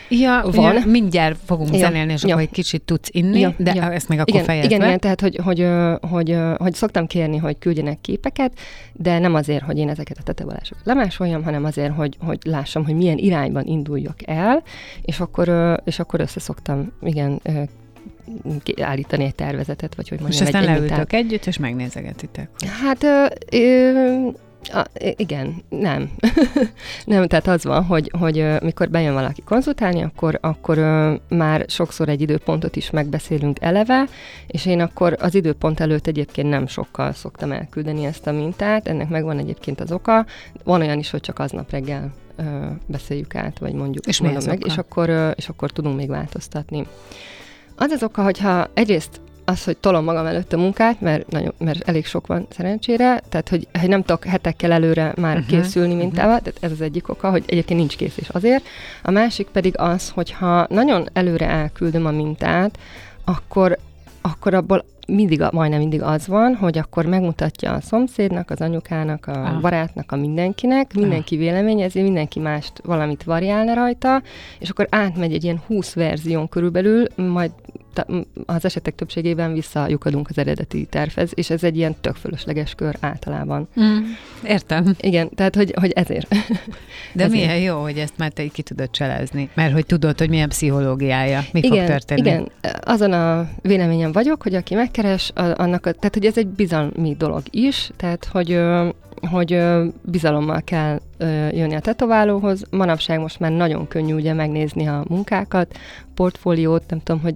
Ja, 0.09 0.45
Van. 0.53 0.75
ja, 0.75 0.87
mindjárt 0.87 1.39
fogunk 1.45 1.73
Ja, 1.73 1.79
zenélni, 1.79 2.13
és 2.13 2.23
ja. 2.23 2.29
akkor 2.29 2.43
egy 2.43 2.51
kicsit 2.51 2.83
tudsz 2.83 3.09
inni, 3.13 3.41
Ja, 3.41 3.55
de 3.57 3.75
ja. 3.75 3.93
ezt 3.93 4.09
még 4.09 4.19
akkor 4.19 4.35
Igen, 4.35 4.45
fejezd 4.45 4.71
igen, 4.71 4.87
igen, 4.87 4.99
tehát 4.99 5.21
hogy, 5.21 5.41
hogy, 5.45 5.67
hogy, 6.11 6.31
ö, 6.31 6.55
hogy 6.59 6.75
szoktam 6.75 7.07
kérni, 7.07 7.37
hogy 7.37 7.59
küldjenek 7.59 8.01
képeket, 8.01 8.53
de 8.93 9.19
nem 9.19 9.35
azért, 9.35 9.65
hogy 9.65 9.79
én 9.79 9.89
ezeket 9.89 10.19
a 10.19 10.23
tetoválásokat 10.23 10.87
lemásoljam, 10.87 11.43
hanem 11.43 11.65
azért, 11.65 11.95
hogy, 11.95 12.17
hogy 12.21 12.39
lássam, 12.45 12.85
hogy 12.85 12.95
milyen 12.95 13.19
irányban 13.19 13.65
induljak 13.67 14.19
el, 14.25 14.63
és 15.03 15.21
akkor, 15.21 15.79
és 15.85 15.99
akkor 15.99 16.21
össze 16.21 16.41
szoktam, 16.41 16.93
igen, 17.03 17.41
állítani 18.81 19.25
egy 19.25 19.35
tervezetet, 19.35 19.95
vagy 19.95 20.09
hogy 20.09 20.19
és 20.19 20.23
mondjam, 20.25 20.47
aztán 20.47 20.63
egy, 20.63 20.69
egy 20.69 20.75
leültök 20.75 20.97
mintát. 20.97 21.21
együtt, 21.21 21.47
és 21.47 21.59
megnézegetitek. 21.59 22.49
Hát 22.83 23.03
ö, 23.03 23.25
ö, 23.51 24.29
a, 24.63 24.85
igen, 25.17 25.63
nem. 25.69 26.11
nem, 27.05 27.27
tehát 27.27 27.47
az 27.47 27.65
van, 27.65 27.85
hogy, 27.85 28.11
hogy 28.19 28.47
mikor 28.63 28.89
bejön 28.91 29.13
valaki 29.13 29.43
konzultálni, 29.43 30.03
akkor, 30.03 30.39
akkor 30.41 30.79
már 31.29 31.65
sokszor 31.69 32.09
egy 32.09 32.21
időpontot 32.21 32.77
is 32.77 32.91
megbeszélünk 32.91 33.57
eleve, 33.61 34.05
és 34.47 34.67
én 34.67 34.81
akkor 34.81 35.17
az 35.21 35.35
időpont 35.35 35.81
előtt 35.81 36.07
egyébként 36.07 36.49
nem 36.49 36.67
sokkal 36.67 37.13
szoktam 37.13 37.53
elküldeni 37.53 38.05
ezt 38.05 38.27
a 38.27 38.33
mintát, 38.33 38.89
ennek 38.89 39.09
megvan 39.09 39.39
egyébként 39.39 39.81
az 39.81 39.93
oka. 39.93 40.27
Van 40.65 40.81
olyan 40.81 40.99
is, 40.99 41.11
hogy 41.11 41.21
csak 41.21 41.39
aznap 41.39 41.71
reggel 41.71 42.13
beszéljük 42.87 43.35
át, 43.35 43.59
vagy 43.59 43.73
mondjuk 43.73 44.07
És 44.07 44.21
mondom 44.21 44.43
meg, 44.47 44.65
és 44.67 44.77
akkor, 44.77 45.35
és 45.37 45.49
akkor 45.49 45.71
tudunk 45.71 45.97
még 45.97 46.09
változtatni. 46.09 46.87
Az 47.77 47.91
az 47.91 48.03
oka, 48.03 48.23
hogyha 48.23 48.67
egyrészt 48.75 49.21
az, 49.49 49.65
hogy 49.65 49.77
tolom 49.77 50.05
magam 50.05 50.27
előtt 50.27 50.53
a 50.53 50.57
munkát, 50.57 51.01
mert, 51.01 51.31
nagyon, 51.31 51.53
mert 51.59 51.89
elég 51.89 52.07
sok 52.07 52.27
van 52.27 52.47
szerencsére, 52.51 53.21
tehát 53.29 53.49
hogy, 53.49 53.67
hogy 53.81 53.89
nem 53.89 54.03
tudok 54.03 54.25
hetekkel 54.25 54.73
előre 54.73 55.13
már 55.17 55.37
uh-huh, 55.37 55.51
készülni 55.51 55.95
mhm. 55.95 56.03
mintával, 56.03 56.39
tehát 56.39 56.59
ez 56.61 56.71
az 56.71 56.81
egyik 56.81 57.09
oka, 57.09 57.31
hogy 57.31 57.45
egyébként 57.47 57.79
nincs 57.79 57.97
készés 57.97 58.29
azért. 58.29 58.65
A 59.03 59.11
másik 59.11 59.47
pedig 59.47 59.79
az, 59.79 60.11
hogyha 60.11 60.67
nagyon 60.71 61.09
előre 61.13 61.49
elküldöm 61.49 62.07
a 62.07 62.11
mintát, 62.11 62.79
akkor, 63.25 63.79
akkor 64.21 64.55
abból 64.55 64.85
mindig, 65.07 65.43
majdnem 65.53 65.79
mindig 65.79 66.03
az 66.03 66.27
van, 66.27 66.55
hogy 66.55 66.79
akkor 66.79 67.07
megmutatja 67.07 67.73
a 67.73 67.81
szomszédnak, 67.81 68.51
az 68.51 68.61
anyukának, 68.61 69.27
a 69.27 69.33
Ah. 69.33 69.61
barátnak, 69.61 70.13
a 70.13 70.17
mindenkinek, 70.17 70.95
mindenki 70.95 71.37
véleményezi, 71.37 72.03
mindenki 72.03 72.41
mást 72.41 72.73
valamit 72.85 73.23
variálna 73.23 73.75
rajta, 73.75 74.23
és 74.59 74.71
akkor 74.71 74.87
átmegy 74.91 75.33
egy 75.33 75.45
ilyen 75.45 75.63
20 75.67 75.95
verzión 75.95 76.49
körülbelül, 76.49 77.07
majd 77.17 77.51
az 78.47 78.65
esetek 78.65 78.95
többségében 78.95 79.53
visszajukadunk 79.53 80.29
az 80.29 80.39
eredeti 80.39 80.87
tervhez, 80.91 81.31
és 81.35 81.51
ez 81.51 81.65
egy 81.65 81.77
ilyen 81.77 81.97
tök 82.01 82.15
fölösleges 82.15 82.75
kör 82.75 82.97
általában. 83.01 83.69
Mm, 83.81 83.99
értem. 84.47 84.95
Igen, 85.01 85.31
tehát 85.35 85.55
hogy, 85.55 85.75
hogy 85.81 85.91
ezért. 85.91 86.29
De 86.29 87.25
Ezért. 87.25 87.31
milyen 87.31 87.59
jó, 87.59 87.83
hogy 87.83 87.99
ezt 87.99 88.19
már 88.19 88.31
te 88.31 88.43
így 88.43 88.53
ki 88.53 88.63
tudod 88.63 88.91
cselezni. 88.91 89.49
Mert 89.55 89.73
hogy 89.73 89.87
tudod, 89.87 90.19
hogy 90.19 90.29
milyen 90.29 90.49
pszichológiája, 90.49 91.45
mi 91.53 91.61
igen, 91.63 91.79
fog 91.79 91.87
történni. 91.87 92.21
Igen, 92.21 92.49
azon 92.81 93.13
a 93.13 93.49
véleményem 93.63 94.13
vagyok, 94.13 94.43
hogy 94.43 94.55
aki 94.55 94.75
megkeres, 94.75 95.31
annak, 95.35 95.87
a, 95.87 95.93
tehát 95.93 96.15
hogy 96.15 96.27
ez 96.27 96.39
egy 96.39 96.47
bizalmi 96.47 97.15
dolog 97.19 97.43
is, 97.51 97.91
tehát 97.97 98.25
hogy, 98.25 98.61
hogy 99.31 99.63
bizalommal 100.03 100.63
kell 100.65 101.01
jönni 101.51 101.75
a 101.75 101.81
tetoválóhoz. 101.81 102.63
Manapság 102.71 103.21
most 103.21 103.41
már 103.41 103.51
nagyon 103.51 103.89
könnyű 103.89 104.15
ugye 104.15 104.33
megnézni 104.33 104.87
a 104.89 105.05
munkákat, 105.09 105.79
portfóliót, 106.19 106.83
nem 106.89 107.03
tudom, 107.03 107.21
hogy 107.21 107.35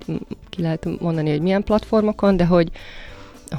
ki 0.51 0.63
lehet 0.63 1.01
mondani, 1.01 1.31
hogy 1.31 1.41
milyen 1.41 1.63
platformokon, 1.63 2.37
de 2.37 2.45
hogy, 2.45 2.71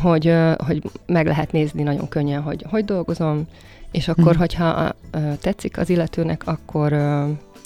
hogy, 0.01 0.33
hogy 0.65 0.81
meg 1.05 1.25
lehet 1.25 1.51
nézni 1.51 1.83
nagyon 1.83 2.09
könnyen, 2.09 2.41
hogy 2.41 2.65
hogy 2.69 2.85
dolgozom, 2.85 3.43
és 3.91 4.07
akkor, 4.07 4.31
Mhm. 4.31 4.37
hogyha 4.39 4.91
tetszik 5.41 5.77
az 5.77 5.89
illetőnek, 5.89 6.41
akkor 6.45 6.93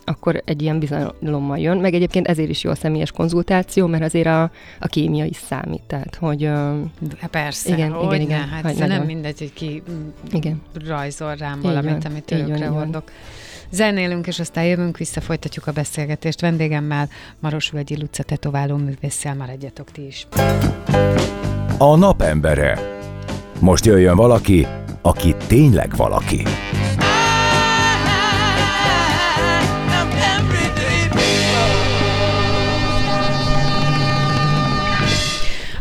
akkor 0.10 0.42
egy 0.46 0.62
ilyen 0.62 0.80
bizalommal 0.80 1.58
jön. 1.58 1.78
Meg 1.78 1.94
egyébként 1.94 2.28
ezért 2.28 2.50
is 2.50 2.64
jó 2.64 2.72
a 2.72 2.76
személyes 2.76 3.12
konzultáció, 3.12 3.88
mert 3.88 4.04
azért 4.04 4.26
a, 4.28 4.52
a 4.80 4.88
kémia 4.88 5.26
is 5.26 5.36
számít. 5.38 5.82
Tehát, 5.88 6.16
hogy 6.16 6.44
Hát 7.20 7.30
Persze, 7.30 7.74
Igen, 7.74 7.92
hogy 7.92 8.06
igen, 8.06 8.18
ne, 8.18 8.24
igen, 8.24 8.48
hát 8.48 8.78
hogy 8.78 8.88
nem 8.88 9.04
mindegy, 9.04 9.40
hogy 9.40 9.54
ki 9.54 9.84
Igen. 10.32 10.62
rajzol 10.88 11.36
rám 11.36 11.62
valamit, 11.62 12.04
van, 12.04 12.12
amit 12.12 12.32
örökre 12.32 12.66
így 12.66 12.72
van. 12.72 13.04
Zenélünk, 13.72 14.28
és 14.28 14.40
aztán 14.40 14.66
jövünk 14.66 14.98
vissza, 14.98 15.22
folytatjuk 15.22 15.68
a 15.68 15.72
beszélgetést. 15.72 16.42
Vendégemmel 16.42 17.10
Maros 17.40 17.70
Völgyi 17.70 18.00
Luca 18.00 18.24
tetováló 18.24 18.76
művésszel 18.76 19.36
maradjatok 19.36 19.92
ti 19.92 20.06
is. 20.06 20.28
A 21.78 21.96
napembere. 21.96 22.98
Most 23.60 23.86
jöjjön 23.86 24.16
valaki, 24.16 24.68
aki 25.02 25.36
tényleg 25.48 25.96
valaki. 25.96 26.44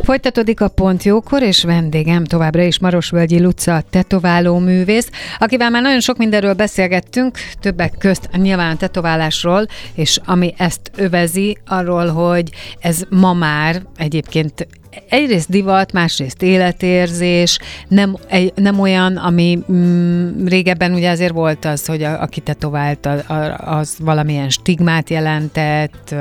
Folytatódik 0.07 0.61
a 0.61 0.67
Pont 0.67 1.03
Jókor, 1.03 1.41
és 1.41 1.63
vendégem 1.63 2.23
továbbra 2.23 2.61
is 2.61 2.79
Marosvölgyi 2.79 3.41
Luca, 3.41 3.81
tetováló 3.89 4.57
művész, 4.57 5.09
akivel 5.39 5.69
már 5.69 5.81
nagyon 5.81 5.99
sok 5.99 6.17
mindenről 6.17 6.53
beszélgettünk, 6.53 7.37
többek 7.59 7.93
közt 7.97 8.29
nyilván 8.31 8.71
a 8.71 8.77
tetoválásról, 8.77 9.65
és 9.93 10.19
ami 10.25 10.53
ezt 10.57 10.91
övezi, 10.95 11.57
arról, 11.65 12.07
hogy 12.07 12.49
ez 12.79 13.01
ma 13.09 13.33
már 13.33 13.81
egyébként 13.97 14.67
egyrészt 15.09 15.49
divat, 15.49 15.91
másrészt 15.91 16.41
életérzés, 16.41 17.59
nem, 17.87 18.15
egy, 18.27 18.53
nem 18.55 18.79
olyan, 18.79 19.17
ami 19.17 19.59
mm, 19.71 20.45
régebben 20.45 20.93
ugye 20.93 21.09
azért 21.09 21.33
volt 21.33 21.65
az, 21.65 21.85
hogy 21.85 22.03
a, 22.03 22.21
aki 22.21 22.39
tetovált, 22.39 23.09
az, 23.57 23.95
valamilyen 23.99 24.49
stigmát 24.49 25.09
jelentett, 25.09 26.15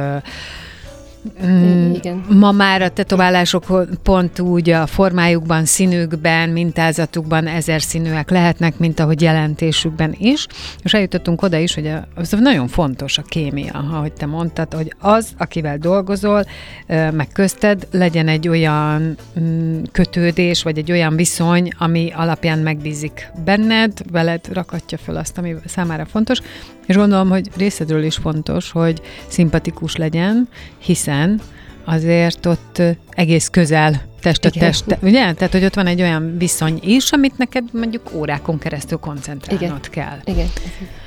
Mm, 1.47 1.93
Igen. 1.93 2.25
Ma 2.29 2.53
már 2.53 2.83
a 2.83 2.89
tetoválások 2.89 3.65
pont 4.03 4.41
úgy 4.41 4.71
a 4.71 4.87
formájukban, 4.87 5.65
színükben, 5.65 6.49
mintázatukban 6.49 7.47
ezer 7.47 7.83
színűek 7.83 8.31
lehetnek, 8.31 8.79
mint 8.79 9.01
ahogy 9.01 9.23
jelentésükben 9.23 10.15
is. 10.19 10.47
És 10.83 10.95
eljutottunk 10.95 11.43
oda 11.43 11.57
is, 11.57 11.75
hogy 11.75 11.87
a, 11.87 12.07
az 12.15 12.37
nagyon 12.41 12.69
fontos 12.69 13.19
a 13.19 13.23
kémia, 13.23 13.73
ahogy 13.73 14.13
te 14.13 14.27
mondtad, 14.27 14.75
hogy 14.75 14.95
az, 14.99 15.29
akivel 15.39 15.79
dolgozol, 15.79 16.45
meg 16.89 17.29
közted, 17.33 17.87
legyen 17.91 18.29
egy 18.29 18.49
olyan 18.49 19.17
mm, 19.41 19.83
kötődés, 19.93 20.63
vagy 20.63 20.79
egy 20.79 20.91
olyan 20.91 21.17
viszony, 21.17 21.71
ami 21.79 22.13
alapján 22.15 22.59
megbízik 22.59 23.31
benned, 23.45 23.93
veled 24.11 24.49
rakatja 24.53 24.99
föl 24.99 25.17
azt, 25.17 25.39
ami 25.39 25.55
számára 25.65 26.05
fontos, 26.05 26.41
és 26.87 26.97
gondolom, 26.97 27.29
hogy 27.29 27.49
részedről 27.57 28.03
is 28.03 28.17
fontos, 28.17 28.71
hogy 28.71 29.01
szimpatikus 29.27 29.97
legyen, 29.97 30.49
hiszen 30.79 31.41
azért 31.85 32.47
ott 32.47 32.83
egész 33.11 33.49
közel 33.49 34.03
test 34.21 34.45
a 34.45 34.51
test, 34.51 34.85
ugye? 35.03 35.33
Tehát, 35.33 35.53
hogy 35.53 35.65
ott 35.65 35.75
van 35.75 35.87
egy 35.87 36.01
olyan 36.01 36.39
viszony 36.39 36.81
is, 36.83 37.13
amit 37.13 37.39
neked 37.39 37.65
mondjuk 37.73 38.11
órákon 38.15 38.59
keresztül 38.59 38.99
koncentrálnod 38.99 39.63
Igen. 39.63 39.81
kell. 39.91 40.35
Igen. 40.35 40.47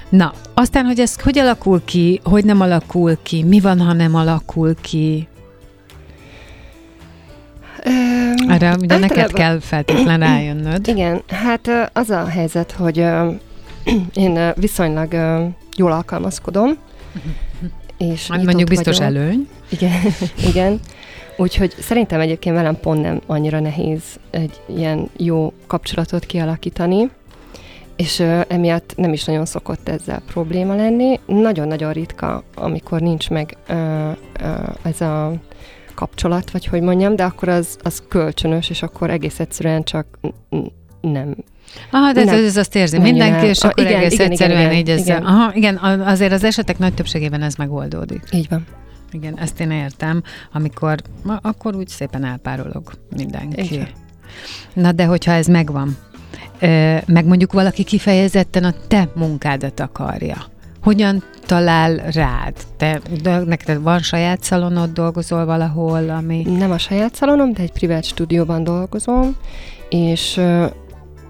Na, 0.09 0.33
aztán, 0.53 0.85
hogy 0.85 0.99
ez 0.99 1.21
hogy 1.21 1.37
alakul 1.37 1.81
ki, 1.85 2.19
hogy 2.23 2.45
nem 2.45 2.61
alakul 2.61 3.17
ki, 3.23 3.43
mi 3.43 3.59
van, 3.59 3.79
ha 3.79 3.93
nem 3.93 4.15
alakul 4.15 4.75
ki? 4.81 5.27
Um, 7.85 8.49
Erre 8.49 8.75
ugye 8.79 8.97
neked 8.97 9.31
kell 9.31 9.59
feltétlenül 9.59 10.27
rájönnöd. 10.27 10.87
Igen, 10.87 11.21
hát 11.27 11.89
az 11.93 12.09
a 12.09 12.25
helyzet, 12.25 12.71
hogy 12.71 12.97
én 14.13 14.53
viszonylag 14.55 15.13
jól 15.79 15.91
alkalmazkodom. 15.91 16.77
És 17.97 18.27
hát 18.27 18.43
mondjuk 18.43 18.69
biztos 18.69 18.97
vagyok. 18.97 19.15
előny. 19.15 19.47
Igen, 19.69 20.01
igen. 20.49 20.79
Úgyhogy 21.37 21.73
szerintem 21.79 22.19
egyébként 22.19 22.55
velem 22.55 22.79
pont 22.79 23.01
nem 23.01 23.21
annyira 23.25 23.59
nehéz 23.59 24.01
egy 24.29 24.61
ilyen 24.65 25.09
jó 25.17 25.53
kapcsolatot 25.67 26.25
kialakítani, 26.25 27.09
és 27.95 28.19
uh, 28.19 28.41
emiatt 28.47 28.93
nem 28.95 29.13
is 29.13 29.23
nagyon 29.23 29.45
szokott 29.45 29.89
ezzel 29.89 30.21
probléma 30.27 30.75
lenni. 30.75 31.19
Nagyon-nagyon 31.25 31.93
ritka, 31.93 32.43
amikor 32.55 33.01
nincs 33.01 33.29
meg 33.29 33.57
uh, 33.69 34.09
uh, 34.41 34.75
ez 34.81 35.01
a 35.01 35.33
kapcsolat, 35.95 36.51
vagy 36.51 36.65
hogy 36.65 36.81
mondjam, 36.81 37.15
de 37.15 37.23
akkor 37.23 37.47
az, 37.47 37.77
az 37.83 38.03
kölcsönös, 38.07 38.69
és 38.69 38.81
akkor 38.81 39.09
egész 39.09 39.39
egyszerűen 39.39 39.83
csak 39.83 40.19
nem 41.01 41.35
Aha, 41.91 42.11
de 42.11 42.21
ez, 42.21 42.43
ez 42.43 42.57
azt 42.57 42.75
érzi 42.75 42.99
mindenki, 42.99 43.45
és 43.45 43.63
akkor 43.63 43.85
igen, 43.85 43.99
egész 43.99 44.13
igen, 44.13 44.31
egyszerűen 44.31 44.59
igen, 44.59 44.73
így 44.73 44.89
ezzel. 44.89 45.17
Igen. 45.17 45.25
Aha, 45.25 45.51
igen, 45.53 45.77
azért 46.05 46.31
az 46.31 46.43
esetek 46.43 46.77
nagy 46.77 46.93
többségében 46.93 47.41
ez 47.41 47.55
megoldódik. 47.55 48.23
Így 48.31 48.47
van. 48.49 48.65
Igen, 49.11 49.39
ezt 49.39 49.59
én 49.59 49.71
értem, 49.71 50.23
amikor, 50.53 50.97
akkor 51.41 51.75
úgy 51.75 51.87
szépen 51.87 52.25
elpárolog 52.25 52.91
mindenki. 53.15 53.73
Igen. 53.73 53.87
Na, 54.73 54.91
de 54.91 55.05
hogyha 55.05 55.31
ez 55.31 55.47
megvan, 55.47 55.97
meg 57.05 57.25
mondjuk 57.25 57.53
valaki 57.53 57.83
kifejezetten 57.83 58.63
a 58.63 58.73
te 58.87 59.09
munkádat 59.15 59.79
akarja, 59.79 60.37
hogyan 60.81 61.23
talál 61.45 61.95
rád? 61.95 62.53
Te, 62.77 63.01
neked 63.45 63.81
van 63.81 63.99
saját 63.99 64.43
szalonod, 64.43 64.89
dolgozol 64.89 65.45
valahol, 65.45 66.09
ami... 66.09 66.41
Nem 66.57 66.71
a 66.71 66.77
saját 66.77 67.15
szalonom, 67.15 67.53
de 67.53 67.61
egy 67.61 67.71
privát 67.71 68.03
stúdióban 68.03 68.63
dolgozom, 68.63 69.35
és 69.89 70.41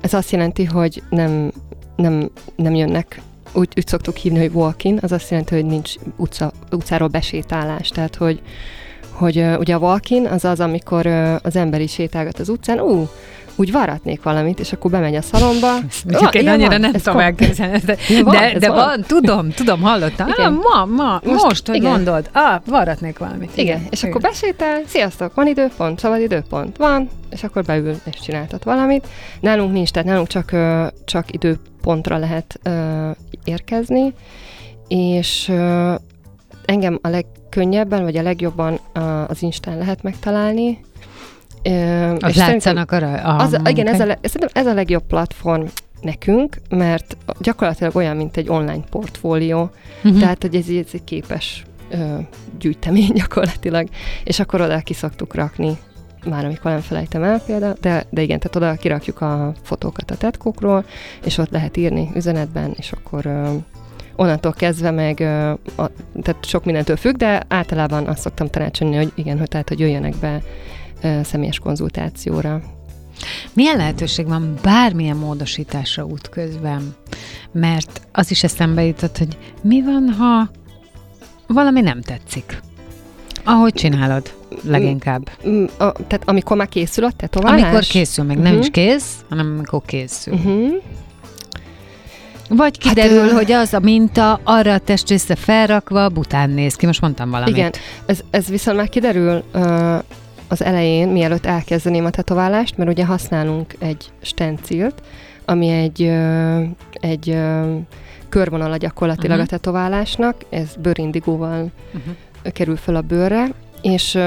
ez 0.01 0.13
azt 0.13 0.31
jelenti, 0.31 0.63
hogy 0.63 1.03
nem, 1.09 1.51
nem, 1.95 2.29
nem 2.55 2.75
jönnek 2.75 3.21
úgy, 3.53 3.69
úgy 3.77 3.87
szoktuk 3.87 4.15
hívni, 4.15 4.39
hogy 4.39 4.53
walk-in, 4.53 4.99
az 5.01 5.11
azt 5.11 5.29
jelenti, 5.29 5.55
hogy 5.55 5.65
nincs 5.65 5.93
utca, 6.15 6.51
utcáról 6.71 7.07
besétálás. 7.07 7.89
Tehát, 7.89 8.15
hogy, 8.15 8.41
hogy 9.11 9.45
ugye 9.59 9.75
a 9.75 9.79
walk-in 9.79 10.25
az 10.25 10.45
az, 10.45 10.59
amikor 10.59 11.07
az 11.43 11.55
ember 11.55 11.81
is 11.81 11.91
sétálgat 11.91 12.39
az 12.39 12.49
utcán, 12.49 12.79
ú, 12.79 13.07
úgy 13.59 13.71
varatnék 13.71 14.23
valamit, 14.23 14.59
és 14.59 14.73
akkor 14.73 14.91
bemegy 14.91 15.15
a 15.15 15.21
szalomba. 15.21 15.71
Mondjuk 16.05 16.35
én 16.35 16.47
annyira 16.47 16.69
van, 16.69 16.79
nem 16.79 16.91
tudom 16.91 17.19
elképzelni. 17.19 17.79
De, 17.79 17.97
van, 18.23 18.35
de, 18.35 18.59
de 18.59 18.67
van. 18.67 18.77
van, 18.77 19.01
tudom, 19.07 19.49
tudom, 19.49 19.81
hallottam. 19.81 20.27
Igen. 20.27 20.53
Ah, 20.53 20.59
ma, 20.61 20.85
ma, 20.85 21.21
most, 21.23 21.43
most 21.43 21.67
hogy 21.67 21.75
igen. 21.75 21.91
mondod, 21.91 22.29
ah, 22.33 22.61
varatnék 22.65 23.17
valamit. 23.17 23.51
Igen, 23.53 23.77
igen. 23.77 23.87
és 23.89 23.99
igen. 23.99 24.09
akkor 24.09 24.29
besétál, 24.29 24.81
sziasztok, 24.85 25.33
van 25.33 25.47
időpont, 25.47 25.99
szabad 25.99 26.21
időpont, 26.21 26.77
van, 26.77 27.09
és 27.29 27.43
akkor 27.43 27.63
beül 27.63 27.95
és 28.05 28.19
csináltat 28.21 28.63
valamit. 28.63 29.07
Nálunk 29.39 29.71
nincs, 29.71 29.91
tehát 29.91 30.07
nálunk 30.07 30.27
csak, 30.27 30.55
csak 31.05 31.25
időpontra 31.31 32.17
lehet 32.17 32.59
érkezni, 33.43 34.13
és 34.87 35.51
engem 36.65 36.99
a 37.01 37.07
legkönnyebben, 37.07 38.03
vagy 38.03 38.17
a 38.17 38.21
legjobban 38.21 38.79
az 39.27 39.41
Instán 39.41 39.77
lehet 39.77 40.03
megtalálni, 40.03 40.79
az 42.19 42.35
látszanak 42.35 42.91
a, 42.91 43.27
a 43.27 43.37
az, 43.37 43.59
Igen, 43.65 43.87
ez 43.87 43.99
a, 43.99 44.17
ez 44.53 44.65
a 44.65 44.73
legjobb 44.73 45.03
platform 45.07 45.63
nekünk, 46.01 46.57
mert 46.69 47.17
gyakorlatilag 47.39 47.95
olyan, 47.95 48.15
mint 48.15 48.37
egy 48.37 48.49
online 48.49 48.83
portfólió, 48.89 49.71
uh-huh. 50.03 50.19
tehát 50.19 50.41
hogy 50.41 50.55
ez, 50.55 50.67
ez 50.67 50.89
egy 50.91 51.03
képes 51.03 51.63
ö, 51.89 52.17
gyűjtemény 52.59 53.13
gyakorlatilag, 53.21 53.87
és 54.23 54.39
akkor 54.39 54.61
oda 54.61 54.79
ki 54.79 54.93
szoktuk 54.93 55.35
rakni 55.35 55.77
már 56.25 56.45
amikor 56.45 56.71
nem 56.71 56.79
felejtem 56.79 57.23
el 57.23 57.41
például, 57.45 57.77
de, 57.81 58.05
de 58.09 58.21
igen, 58.21 58.39
tehát 58.39 58.55
oda 58.55 58.81
kirakjuk 58.81 59.21
a 59.21 59.53
fotókat 59.63 60.11
a 60.11 60.15
tetkókról, 60.15 60.85
és 61.23 61.37
ott 61.37 61.49
lehet 61.49 61.77
írni 61.77 62.09
üzenetben, 62.15 62.73
és 62.77 62.91
akkor 62.91 63.25
ö, 63.25 63.53
onnantól 64.15 64.51
kezdve 64.51 64.91
meg, 64.91 65.19
ö, 65.19 65.49
a, 65.75 65.89
tehát 66.21 66.45
sok 66.45 66.65
mindentől 66.65 66.95
függ, 66.95 67.15
de 67.15 67.41
általában 67.47 68.07
azt 68.07 68.21
szoktam 68.21 68.47
tanácsolni, 68.47 68.95
hogy 68.95 69.11
igen, 69.15 69.37
hogy 69.37 69.47
tehát, 69.47 69.69
hogy 69.69 69.79
jöjjenek 69.79 70.15
be 70.15 70.41
személyes 71.23 71.59
konzultációra. 71.59 72.61
Milyen 73.53 73.77
lehetőség 73.77 74.27
van 74.27 74.53
bármilyen 74.61 75.17
módosításra 75.17 76.05
útközben? 76.05 76.95
Mert 77.51 78.01
az 78.11 78.31
is 78.31 78.43
eszembe 78.43 78.83
jutott, 78.83 79.17
hogy 79.17 79.37
mi 79.61 79.83
van, 79.83 80.09
ha 80.17 80.49
valami 81.47 81.81
nem 81.81 82.01
tetszik? 82.01 82.61
Ahogy 83.43 83.73
csinálod 83.73 84.33
leginkább. 84.63 85.29
Mm, 85.47 85.63
a, 85.63 85.91
tehát 85.91 86.21
amikor 86.25 86.57
már 86.57 86.69
készül 86.69 87.03
a 87.03 87.11
tetoválás? 87.11 87.61
Amikor 87.61 87.83
készül, 87.83 88.23
meg 88.23 88.37
uh-huh. 88.37 88.51
nem 88.51 88.61
is 88.61 88.69
mhm. 88.69 88.73
kész, 88.73 89.15
hanem 89.29 89.53
amikor 89.55 89.81
készül. 89.85 90.33
Uh-huh. 90.33 90.73
Vagy 92.49 92.77
kiderül, 92.77 93.21
hát, 93.21 93.31
hogy 93.31 93.51
az 93.51 93.73
a 93.73 93.79
minta 93.79 94.39
arra 94.43 94.73
a 94.73 94.77
testrészre 94.77 95.35
felrakva 95.35 96.09
bután 96.09 96.49
néz 96.49 96.75
ki. 96.75 96.85
Most 96.85 97.01
mondtam 97.01 97.29
valamit. 97.29 97.55
Igen, 97.55 97.71
ez, 98.05 98.19
ez 98.29 98.47
viszont 98.47 98.77
már 98.77 98.89
kiderül 98.89 99.43
uh, 99.53 99.99
az 100.49 100.63
elején, 100.63 101.07
mielőtt 101.07 101.45
elkezdeném 101.45 102.05
a 102.05 102.09
tetoválást, 102.09 102.77
mert 102.77 102.89
ugye 102.89 103.05
használunk 103.05 103.75
egy 103.79 104.11
stencilt, 104.21 105.01
ami 105.45 105.69
egy, 105.69 106.11
egy 106.93 107.37
körvonala 108.29 108.77
gyakorlatilag 108.77 109.37
uh-huh. 109.37 109.53
a 109.53 109.57
tetoválásnak, 109.57 110.35
ez 110.49 110.75
bőrindigóval 110.79 111.71
uh-huh. 111.87 112.51
kerül 112.53 112.75
föl 112.75 112.95
a 112.95 113.01
bőrre, 113.01 113.47
és 113.81 114.17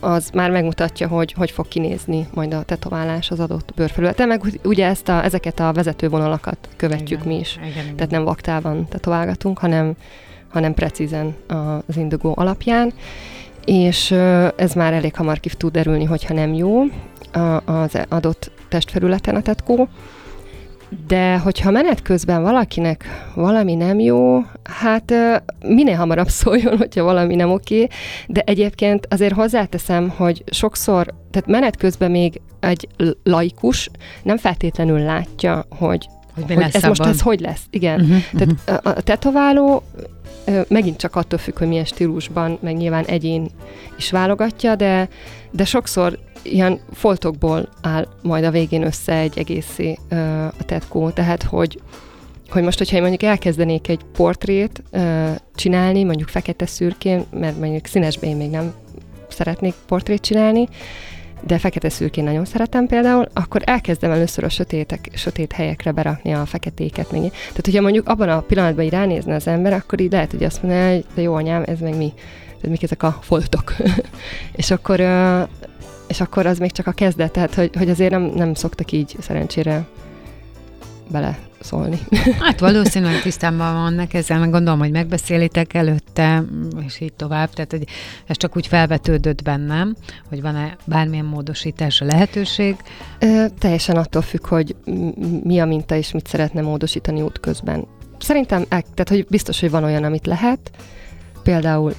az 0.00 0.30
már 0.30 0.50
megmutatja, 0.50 1.08
hogy 1.08 1.32
hogy 1.32 1.50
fog 1.50 1.68
kinézni 1.68 2.26
majd 2.34 2.54
a 2.54 2.62
tetoválás 2.62 3.30
az 3.30 3.40
adott 3.40 3.72
bőrfelületen, 3.74 4.28
meg 4.28 4.42
ugye 4.64 4.86
ezt 4.86 5.08
a, 5.08 5.24
ezeket 5.24 5.60
a 5.60 5.72
vezetővonalakat 5.72 6.68
követjük 6.76 7.20
igen, 7.20 7.32
mi 7.32 7.38
is. 7.38 7.56
Igen, 7.56 7.68
igen. 7.68 7.96
Tehát 7.96 8.10
nem 8.10 8.24
vaktában 8.24 8.88
tetoválgatunk, 8.88 9.58
hanem, 9.58 9.92
hanem 10.48 10.74
precízen 10.74 11.34
az 11.86 11.96
indigó 11.96 12.32
alapján 12.36 12.92
és 13.64 14.10
ez 14.56 14.72
már 14.72 14.92
elég 14.92 15.14
hamar 15.14 15.40
ki 15.40 15.48
tud 15.48 15.72
derülni, 15.72 16.04
hogyha 16.04 16.34
nem 16.34 16.52
jó 16.52 16.82
az 17.64 17.98
adott 18.08 18.50
testfelületen 18.68 19.34
a 19.34 19.42
tetkó. 19.42 19.88
De 21.06 21.38
hogyha 21.38 21.70
menet 21.70 22.02
közben 22.02 22.42
valakinek 22.42 23.04
valami 23.34 23.74
nem 23.74 24.00
jó, 24.00 24.38
hát 24.80 25.14
minél 25.66 25.96
hamarabb 25.96 26.28
szóljon, 26.40 26.76
hogyha 26.76 27.04
valami 27.04 27.34
nem 27.34 27.50
oké, 27.50 27.86
de 28.26 28.40
egyébként 28.40 29.06
azért 29.10 29.34
hozzáteszem, 29.34 30.08
hogy 30.08 30.44
sokszor, 30.50 31.14
tehát 31.30 31.48
menet 31.48 31.76
közben 31.76 32.10
még 32.10 32.40
egy 32.60 32.88
laikus 33.22 33.90
nem 34.22 34.36
feltétlenül 34.36 34.98
látja, 34.98 35.64
hogy, 35.78 36.06
hogy, 36.34 36.44
hogy 36.46 36.62
ez 36.62 36.74
abban? 36.74 36.88
most 36.88 37.00
ez 37.00 37.20
hogy 37.20 37.40
lesz. 37.40 37.62
Igen. 37.70 38.00
Uh-huh, 38.00 38.22
tehát 38.32 38.54
uh-huh. 38.66 38.96
a 38.96 39.00
tetováló 39.00 39.82
megint 40.68 40.96
csak 40.96 41.16
attól 41.16 41.38
függ, 41.38 41.58
hogy 41.58 41.68
milyen 41.68 41.84
stílusban, 41.84 42.58
meg 42.60 42.76
nyilván 42.76 43.04
egyén 43.04 43.50
is 43.96 44.10
válogatja, 44.10 44.74
de, 44.74 45.08
de 45.50 45.64
sokszor 45.64 46.18
ilyen 46.42 46.80
foltokból 46.92 47.68
áll 47.82 48.08
majd 48.22 48.44
a 48.44 48.50
végén 48.50 48.82
össze 48.82 49.12
egy 49.12 49.38
egészé 49.38 49.98
a 50.58 50.64
tetkó, 50.64 51.10
tehát 51.10 51.42
hogy 51.42 51.80
hogy 52.50 52.62
most, 52.62 52.78
hogyha 52.78 52.96
én 52.96 53.02
mondjuk 53.02 53.22
elkezdenék 53.22 53.88
egy 53.88 54.00
portrét 54.12 54.82
uh, 54.92 55.28
csinálni, 55.54 56.04
mondjuk 56.04 56.28
fekete-szürkén, 56.28 57.24
mert 57.30 57.58
mondjuk 57.58 57.86
színesben 57.86 58.30
én 58.30 58.36
még 58.36 58.50
nem 58.50 58.72
szeretnék 59.28 59.74
portrét 59.86 60.20
csinálni, 60.20 60.68
de 61.46 61.58
fekete 61.58 61.88
szürkén 61.88 62.24
nagyon 62.24 62.44
szeretem 62.44 62.86
például, 62.86 63.26
akkor 63.32 63.62
elkezdem 63.64 64.10
először 64.10 64.44
a 64.44 64.48
sötétek, 64.48 65.10
sötét 65.14 65.52
helyekre 65.52 65.92
berakni 65.92 66.32
a 66.32 66.46
feketéket. 66.46 67.10
Még. 67.10 67.30
Tehát, 67.30 67.64
hogyha 67.64 67.80
mondjuk 67.80 68.08
abban 68.08 68.28
a 68.28 68.40
pillanatban 68.40 68.84
így 68.84 68.90
ránézne 68.90 69.34
az 69.34 69.46
ember, 69.46 69.72
akkor 69.72 70.00
így 70.00 70.12
lehet, 70.12 70.30
hogy 70.30 70.44
azt 70.44 70.62
mondja, 70.62 70.90
hogy 70.90 71.04
de 71.14 71.22
jó 71.22 71.34
anyám, 71.34 71.62
ez 71.66 71.78
meg 71.78 71.96
mi? 71.96 72.12
Tehát 72.46 72.70
mik 72.70 72.82
ezek 72.82 73.02
a 73.02 73.18
foltok? 73.20 73.74
és 74.52 74.70
akkor 74.70 75.00
és 76.06 76.20
akkor 76.20 76.46
az 76.46 76.58
még 76.58 76.72
csak 76.72 76.86
a 76.86 76.92
kezdet, 76.92 77.32
tehát 77.32 77.54
hogy, 77.54 77.70
hogy 77.76 77.90
azért 77.90 78.10
nem, 78.10 78.22
nem 78.22 78.54
szoktak 78.54 78.92
így 78.92 79.16
szerencsére 79.20 79.86
bele 81.12 81.38
szólni. 81.60 81.98
Hát 82.40 82.60
valószínűleg 82.60 83.22
tisztában 83.22 83.74
vannak 83.74 84.14
ezzel, 84.14 84.38
meg 84.38 84.50
gondolom, 84.50 84.78
hogy 84.78 84.90
megbeszélitek 84.90 85.74
előtte, 85.74 86.44
és 86.86 87.00
így 87.00 87.12
tovább, 87.12 87.50
tehát 87.50 87.70
hogy 87.70 87.84
ez 88.26 88.36
csak 88.36 88.56
úgy 88.56 88.66
felvetődött 88.66 89.42
bennem, 89.42 89.94
hogy 90.28 90.42
van-e 90.42 90.76
bármilyen 90.84 91.24
módosításra 91.24 92.06
lehetőség? 92.06 92.76
Ö, 93.18 93.44
teljesen 93.58 93.96
attól 93.96 94.22
függ, 94.22 94.46
hogy 94.46 94.76
mi 95.42 95.60
a 95.60 95.66
minta, 95.66 95.94
és 95.94 96.12
mit 96.12 96.26
szeretne 96.26 96.60
módosítani 96.60 97.22
útközben. 97.22 97.86
Szerintem, 98.18 98.64
tehát 98.68 99.08
hogy 99.08 99.26
biztos, 99.28 99.60
hogy 99.60 99.70
van 99.70 99.84
olyan, 99.84 100.04
amit 100.04 100.26
lehet, 100.26 100.70
például 101.42 101.94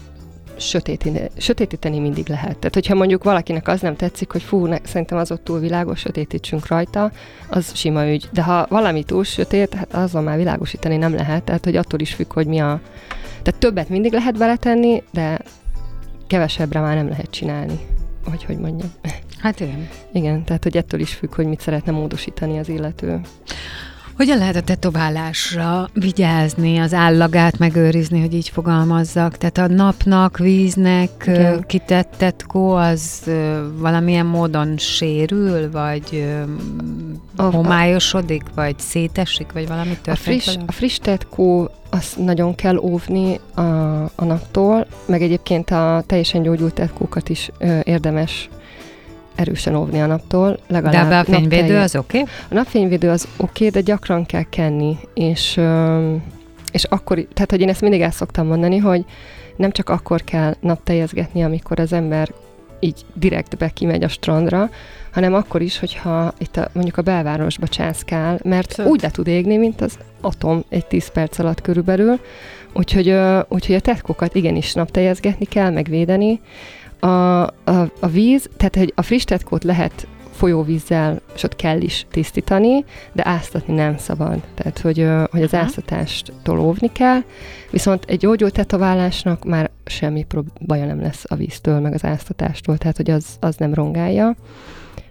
sötétíteni, 0.57 1.29
sötétíteni 1.37 1.99
mindig 1.99 2.27
lehet. 2.27 2.57
Tehát, 2.57 2.73
hogyha 2.73 2.95
mondjuk 2.95 3.23
valakinek 3.23 3.67
az 3.67 3.81
nem 3.81 3.95
tetszik, 3.95 4.31
hogy 4.31 4.41
fú, 4.41 4.65
ne, 4.65 4.77
szerintem 4.83 5.17
az 5.17 5.31
ott 5.31 5.43
túl 5.43 5.59
világos, 5.59 5.99
sötétítsünk 5.99 6.67
rajta, 6.67 7.11
az 7.49 7.75
sima 7.75 8.09
ügy. 8.09 8.29
De 8.31 8.43
ha 8.43 8.65
valami 8.69 9.03
túl 9.03 9.23
sötét, 9.23 9.73
hát 9.73 9.93
azzal 9.93 10.21
már 10.21 10.37
világosítani 10.37 10.97
nem 10.97 11.15
lehet, 11.15 11.43
tehát 11.43 11.63
hogy 11.63 11.75
attól 11.75 11.99
is 11.99 12.13
függ, 12.13 12.33
hogy 12.33 12.47
mi 12.47 12.59
a... 12.59 12.79
Tehát 13.41 13.59
többet 13.59 13.89
mindig 13.89 14.11
lehet 14.11 14.37
beletenni, 14.37 15.03
de 15.11 15.39
kevesebbre 16.27 16.79
már 16.79 16.95
nem 16.95 17.09
lehet 17.09 17.31
csinálni. 17.31 17.79
Vagy 18.29 18.43
hogy 18.43 18.57
mondjam. 18.57 18.91
Hát 19.37 19.59
igen. 19.59 19.87
Igen, 20.13 20.43
tehát 20.43 20.63
hogy 20.63 20.77
ettől 20.77 20.99
is 20.99 21.13
függ, 21.13 21.35
hogy 21.35 21.45
mit 21.45 21.59
szeretne 21.59 21.91
módosítani 21.91 22.59
az 22.59 22.69
illető. 22.69 23.21
Hogyan 24.15 24.37
lehet 24.37 24.55
a 24.55 24.61
tetoválásra 24.61 25.89
vigyázni, 25.93 26.77
az 26.77 26.93
állagát 26.93 27.57
megőrizni, 27.57 28.19
hogy 28.19 28.33
így 28.33 28.49
fogalmazzak? 28.49 29.37
Tehát 29.37 29.57
a 29.57 29.73
napnak, 29.73 30.37
víznek 30.37 31.09
Igen. 31.25 31.63
kitett 31.67 32.13
tetkó 32.17 32.71
az 32.71 33.31
valamilyen 33.77 34.25
módon 34.25 34.77
sérül, 34.77 35.71
vagy 35.71 36.25
a, 37.35 37.43
homályosodik, 37.43 38.43
vagy 38.55 38.79
szétesik, 38.79 39.51
vagy 39.51 39.67
valami 39.67 39.97
történik? 40.01 40.41
A 40.41 40.41
friss, 40.41 40.57
a 40.65 40.71
friss 40.71 40.97
tetkó 40.97 41.69
azt 41.89 42.17
nagyon 42.17 42.55
kell 42.55 42.77
óvni 42.77 43.39
a, 43.53 43.61
a 44.15 44.25
naptól, 44.25 44.87
meg 45.05 45.21
egyébként 45.21 45.69
a 45.69 46.03
teljesen 46.05 46.41
gyógyult 46.41 46.73
tetkókat 46.73 47.29
is 47.29 47.49
ö, 47.57 47.79
érdemes 47.83 48.49
erősen 49.35 49.75
óvni 49.75 50.01
a 50.01 50.05
naptól. 50.05 50.59
Legalább 50.67 51.09
de 51.09 51.17
a 51.17 51.23
fényvédő 51.23 51.77
az 51.77 51.95
oké? 51.95 52.19
Okay? 52.19 52.33
A 52.49 52.53
napfényvédő 52.53 53.09
az 53.09 53.27
oké, 53.37 53.67
okay, 53.67 53.81
de 53.81 53.81
gyakran 53.81 54.25
kell 54.25 54.43
kenni, 54.49 54.97
és, 55.13 55.59
és 56.71 56.83
akkor, 56.83 57.25
tehát 57.33 57.51
hogy 57.51 57.61
én 57.61 57.69
ezt 57.69 57.81
mindig 57.81 58.01
el 58.01 58.11
szoktam 58.11 58.47
mondani, 58.47 58.77
hogy 58.77 59.05
nem 59.55 59.71
csak 59.71 59.89
akkor 59.89 60.23
kell 60.23 60.55
napteljezgetni, 60.59 61.43
amikor 61.43 61.79
az 61.79 61.93
ember 61.93 62.29
így 62.79 63.05
direktbe 63.13 63.69
kimegy 63.69 64.03
a 64.03 64.07
strandra, 64.07 64.69
hanem 65.11 65.33
akkor 65.33 65.61
is, 65.61 65.79
hogyha 65.79 66.33
itt 66.37 66.57
a, 66.57 66.69
mondjuk 66.73 66.97
a 66.97 67.01
belvárosba 67.01 67.67
császkál, 67.67 68.39
mert 68.43 68.71
Szönt. 68.71 68.89
úgy 68.89 69.01
le 69.01 69.09
tud 69.09 69.27
égni, 69.27 69.57
mint 69.57 69.81
az 69.81 69.97
atom 70.21 70.63
egy 70.69 70.85
10 70.85 71.11
perc 71.11 71.39
alatt 71.39 71.61
körülbelül. 71.61 72.19
Úgyhogy, 72.73 73.15
úgyhogy 73.47 73.75
a 73.75 73.79
tetkokat 73.79 74.35
igenis 74.35 74.73
napteljezgetni 74.73 75.45
kell, 75.45 75.69
megvédeni, 75.69 76.39
a, 77.03 77.41
a, 77.43 77.91
a 77.99 78.07
víz, 78.07 78.49
tehát 78.57 78.75
hogy 78.75 78.93
a 78.95 79.01
friss 79.01 79.23
tetkót 79.23 79.63
lehet 79.63 80.07
folyóvízzel, 80.31 81.21
és 81.35 81.43
ott 81.43 81.55
kell 81.55 81.81
is 81.81 82.05
tisztítani, 82.11 82.85
de 83.11 83.27
áztatni 83.27 83.73
nem 83.73 83.97
szabad. 83.97 84.41
Tehát, 84.55 84.79
hogy, 84.79 85.07
hogy 85.31 85.41
az 85.41 85.53
áztatást 85.53 86.31
óvni 86.49 86.91
kell, 86.91 87.19
viszont 87.71 88.05
egy 88.07 88.17
gyógyult 88.17 88.53
tetoválásnak 88.53 89.45
már 89.45 89.69
semmi 89.85 90.25
baja 90.65 90.85
nem 90.85 91.01
lesz 91.01 91.23
a 91.27 91.35
víztől, 91.35 91.79
meg 91.79 91.93
az 91.93 92.03
áztatástól, 92.03 92.77
tehát, 92.77 92.97
hogy 92.97 93.11
az, 93.11 93.25
az 93.39 93.55
nem 93.55 93.73
rongálja. 93.73 94.35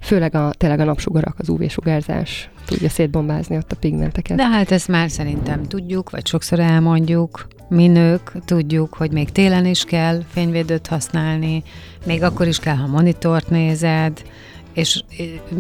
Főleg 0.01 0.35
a, 0.35 0.51
tényleg 0.57 0.81
a 0.81 0.85
napsugarak, 0.85 1.35
az 1.39 1.49
UV-sugárzás 1.49 2.51
tudja 2.67 2.89
szétbombázni 2.89 3.57
ott 3.57 3.73
a 3.73 3.77
pigmenteket. 3.77 4.37
De 4.37 4.49
hát 4.49 4.71
ezt 4.71 4.89
már 4.89 5.11
szerintem 5.11 5.63
tudjuk, 5.63 6.11
vagy 6.11 6.27
sokszor 6.27 6.61
elmondjuk, 6.61 7.47
mi 7.73 7.87
nők 7.87 8.33
tudjuk, 8.45 8.95
hogy 8.95 9.11
még 9.11 9.31
télen 9.31 9.67
is 9.67 9.85
kell 9.85 10.23
fényvédőt 10.29 10.87
használni, 10.87 11.63
még 12.07 12.23
akkor 12.23 12.47
is 12.47 12.59
kell, 12.59 12.77
ha 12.77 12.87
monitort 12.87 13.51
nézed, 13.51 14.23
és 14.73 15.03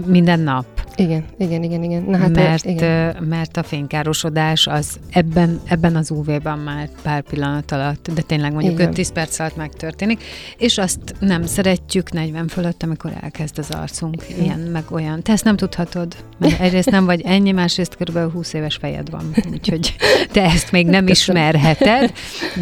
minden 0.07 0.40
nap. 0.40 0.64
Igen, 0.96 1.25
igen, 1.38 1.62
igen, 1.62 1.83
igen. 1.83 2.03
Na, 2.03 2.16
hát 2.16 2.35
mert, 2.35 2.64
igen. 2.64 3.16
mert 3.29 3.57
a 3.57 3.62
fénykárosodás 3.62 4.66
az 4.66 4.98
ebben, 5.11 5.61
ebben 5.64 5.96
az 5.96 6.11
UV-ben 6.11 6.59
már 6.59 6.88
pár 7.03 7.22
pillanat 7.22 7.72
alatt, 7.72 8.11
de 8.14 8.22
tényleg 8.22 8.53
mondjuk 8.53 8.79
5-10 8.79 9.09
perc 9.14 9.38
alatt 9.38 9.57
megtörténik, 9.57 10.22
és 10.57 10.79
azt 10.79 10.98
nem 11.18 11.46
szeretjük 11.46 12.12
40 12.12 12.48
fölött, 12.48 12.83
amikor 12.83 13.12
elkezd 13.20 13.59
az 13.59 13.70
arcunk 13.70 14.22
igen. 14.29 14.42
ilyen 14.42 14.59
meg 14.59 14.85
olyan. 14.90 15.22
Te 15.22 15.33
ezt 15.33 15.44
nem 15.44 15.57
tudhatod, 15.57 16.16
mert 16.38 16.61
egyrészt 16.61 16.90
nem 16.90 17.05
vagy 17.05 17.20
ennyi, 17.20 17.53
másrészt 17.53 17.96
körülbelül 17.96 18.31
20 18.31 18.53
éves 18.53 18.77
fejed 18.77 19.11
van, 19.11 19.35
úgyhogy 19.53 19.96
te 20.33 20.42
ezt 20.42 20.72
még 20.72 20.87
nem 20.87 21.07
ismerheted, 21.07 22.12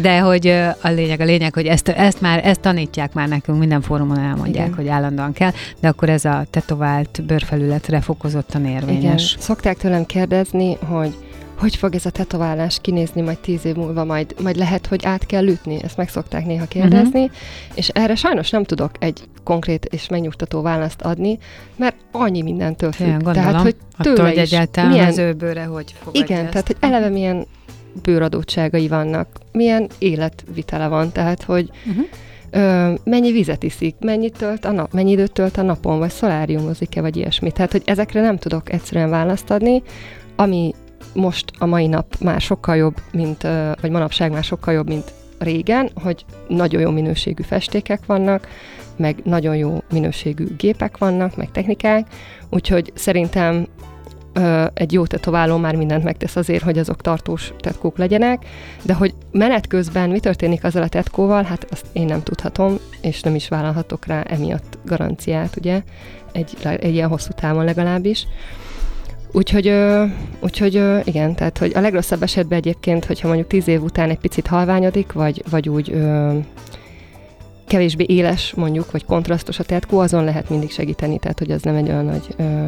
de 0.01 0.19
hogy 0.19 0.47
a 0.81 0.89
lényeg, 0.89 1.19
a 1.19 1.23
lényeg, 1.25 1.53
hogy 1.53 1.65
ezt, 1.65 1.87
ezt 1.87 2.21
már, 2.21 2.45
ezt 2.45 2.59
tanítják 2.59 3.13
már 3.13 3.27
nekünk, 3.27 3.59
minden 3.59 3.81
fórumon 3.81 4.19
elmondják, 4.19 4.65
igen. 4.65 4.77
hogy 4.77 4.87
állandóan 4.87 5.33
kell, 5.33 5.51
de 5.79 5.87
akkor 5.87 6.09
ez 6.09 6.25
a 6.25 6.40
tetovált 6.49 7.23
bőrfelületre 7.25 8.01
fokozottan 8.01 8.65
érvényes. 8.65 9.31
Igen. 9.31 9.43
Szokták 9.43 9.77
tőlem 9.77 10.05
kérdezni, 10.05 10.73
hogy 10.75 11.15
hogy 11.61 11.75
fog 11.75 11.95
ez 11.95 12.05
a 12.05 12.09
tetoválás 12.09 12.77
kinézni 12.81 13.21
majd 13.21 13.37
tíz 13.37 13.65
év 13.65 13.75
múlva, 13.75 14.03
majd, 14.03 14.35
majd 14.41 14.55
lehet, 14.55 14.87
hogy 14.87 15.05
át 15.05 15.25
kell 15.25 15.47
ütni, 15.47 15.83
ezt 15.83 15.97
meg 15.97 16.09
szokták 16.09 16.45
néha 16.45 16.65
kérdezni, 16.65 17.21
uh-huh. 17.21 17.35
és 17.73 17.87
erre 17.87 18.15
sajnos 18.15 18.49
nem 18.49 18.63
tudok 18.63 18.91
egy 18.99 19.23
konkrét 19.43 19.85
és 19.85 20.09
megnyugtató 20.09 20.61
választ 20.61 21.01
adni, 21.01 21.37
mert 21.75 21.95
annyi 22.11 22.41
mindentől 22.41 22.91
függ. 22.91 23.05
Igen, 23.05 23.19
tehát, 23.19 23.61
hogy 23.61 23.75
tőle 23.97 24.15
Attól, 24.15 24.27
hogy 24.27 24.37
egyáltalán 24.37 24.89
milyen, 24.89 25.07
az 25.07 25.17
ő 25.17 25.33
bőre 25.33 25.63
hogy 25.63 25.95
Igen, 26.11 26.43
ezt. 26.43 26.51
tehát, 26.51 26.67
hogy 26.67 26.77
eleve 26.79 27.09
milyen 27.09 27.45
bőradótságai 28.01 28.87
vannak, 28.87 29.27
milyen 29.51 29.89
életvitele 29.97 30.87
van, 30.87 31.11
tehát, 31.11 31.43
hogy 31.43 31.69
uh-huh 31.89 32.05
ö, 32.51 32.93
mennyi 33.03 33.31
vizet 33.31 33.63
iszik, 33.63 33.95
mennyit 33.99 34.37
tölt 34.37 34.65
a 34.65 34.71
nap, 34.71 34.93
mennyi 34.93 35.11
időt 35.11 35.31
tölt 35.31 35.57
a 35.57 35.61
napon, 35.61 35.99
vagy 35.99 36.09
szoláriumozik-e, 36.09 37.01
vagy 37.01 37.15
ilyesmi. 37.15 37.51
Tehát, 37.51 37.71
hogy 37.71 37.81
ezekre 37.85 38.21
nem 38.21 38.37
tudok 38.37 38.71
egyszerűen 38.71 39.09
választ 39.09 39.51
adni, 39.51 39.81
ami 40.35 40.73
most 41.13 41.51
a 41.59 41.65
mai 41.65 41.87
nap 41.87 42.15
már 42.19 42.41
sokkal 42.41 42.75
jobb, 42.75 42.95
mint, 43.11 43.47
vagy 43.81 43.91
manapság 43.91 44.31
már 44.31 44.43
sokkal 44.43 44.73
jobb, 44.73 44.87
mint 44.87 45.13
régen, 45.39 45.89
hogy 46.03 46.25
nagyon 46.47 46.81
jó 46.81 46.89
minőségű 46.89 47.43
festékek 47.43 48.05
vannak, 48.05 48.47
meg 48.95 49.15
nagyon 49.23 49.55
jó 49.55 49.77
minőségű 49.91 50.45
gépek 50.57 50.97
vannak, 50.97 51.35
meg 51.35 51.51
technikák, 51.51 52.07
úgyhogy 52.49 52.91
szerintem 52.95 53.67
ö, 54.33 54.65
egy 54.73 54.93
jó 54.93 55.05
tetováló 55.05 55.57
már 55.57 55.75
mindent 55.75 56.03
megtesz 56.03 56.35
azért, 56.35 56.63
hogy 56.63 56.77
azok 56.77 57.01
tartós 57.01 57.53
tetkók 57.59 57.97
legyenek, 57.97 58.45
de 58.83 58.93
hogy 58.93 59.13
menet 59.31 59.67
közben 59.67 60.09
mi 60.09 60.19
történik 60.19 60.63
azzal 60.63 60.83
a 60.83 60.87
tetkóval, 60.87 61.43
hát 61.43 61.67
azt 61.71 61.85
én 61.93 62.05
nem 62.05 62.23
tudhatom, 62.23 62.77
és 63.01 63.21
nem 63.21 63.35
is 63.35 63.47
vállalhatok 63.47 64.05
rá 64.05 64.21
emiatt 64.21 64.77
garanciát, 64.85 65.55
ugye, 65.57 65.81
egy, 66.31 66.57
egy 66.63 66.93
ilyen 66.93 67.09
hosszú 67.09 67.31
távon 67.35 67.65
legalábbis. 67.65 68.27
Úgyhogy, 69.31 69.67
ö, 69.67 70.05
úgyhogy 70.39 70.75
ö, 70.75 70.99
igen, 71.03 71.35
tehát 71.35 71.57
hogy 71.57 71.71
a 71.75 71.79
legrosszabb 71.79 72.23
esetben 72.23 72.57
egyébként, 72.57 73.05
hogyha 73.05 73.27
mondjuk 73.27 73.47
tíz 73.47 73.67
év 73.67 73.83
után 73.83 74.09
egy 74.09 74.19
picit 74.19 74.47
halványodik, 74.47 75.11
vagy, 75.11 75.43
vagy 75.49 75.69
úgy 75.69 75.91
ö, 75.91 76.37
kevésbé 77.67 78.05
éles 78.07 78.53
mondjuk, 78.53 78.91
vagy 78.91 79.05
kontrasztos 79.05 79.59
a 79.59 79.63
tetkó, 79.63 79.99
azon 79.99 80.23
lehet 80.23 80.49
mindig 80.49 80.71
segíteni, 80.71 81.19
tehát 81.19 81.39
hogy 81.39 81.51
az 81.51 81.61
nem 81.61 81.75
egy 81.75 81.89
olyan 81.89 82.05
nagy 82.05 82.27
ö, 82.37 82.67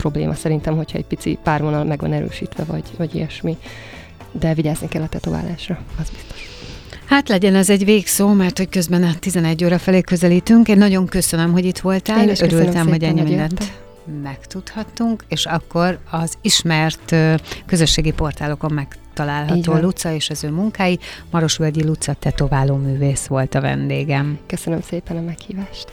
probléma 0.00 0.34
szerintem, 0.34 0.76
hogyha 0.76 0.98
egy 0.98 1.04
pici 1.04 1.38
párvonal 1.42 1.84
meg 1.84 2.00
van 2.00 2.12
erősítve, 2.12 2.64
vagy, 2.64 2.84
vagy 2.96 3.14
ilyesmi. 3.14 3.56
De 4.32 4.54
vigyázni 4.54 4.88
kell 4.88 5.02
a 5.02 5.08
tetoválásra, 5.08 5.78
az 6.00 6.10
biztos. 6.10 6.48
Hát 7.04 7.28
legyen 7.28 7.54
ez 7.54 7.70
egy 7.70 7.84
végszó, 7.84 8.32
mert 8.32 8.58
hogy 8.58 8.68
közben 8.68 9.02
a 9.02 9.14
11 9.18 9.64
óra 9.64 9.78
felé 9.78 10.00
közelítünk. 10.00 10.68
Én 10.68 10.78
nagyon 10.78 11.06
köszönöm, 11.06 11.52
hogy 11.52 11.64
itt 11.64 11.78
voltál. 11.78 12.22
Én 12.22 12.30
is 12.30 12.40
Örültem, 12.40 12.88
hogy 12.88 13.02
ennyi 13.02 13.22
mindent 13.22 13.72
megtudhattunk, 14.22 15.24
és 15.28 15.46
akkor 15.46 15.98
az 16.10 16.34
ismert 16.40 17.16
közösségi 17.66 18.10
portálokon 18.10 18.72
megtalálható 18.72 19.76
Luca 19.76 20.12
és 20.12 20.30
az 20.30 20.44
ő 20.44 20.50
munkái. 20.50 20.98
Marosvölgyi 21.30 21.84
Luca 21.84 22.12
tetováló 22.12 22.76
művész 22.76 23.26
volt 23.26 23.54
a 23.54 23.60
vendégem. 23.60 24.38
Köszönöm 24.46 24.80
szépen 24.80 25.16
a 25.16 25.20
meghívást. 25.20 25.92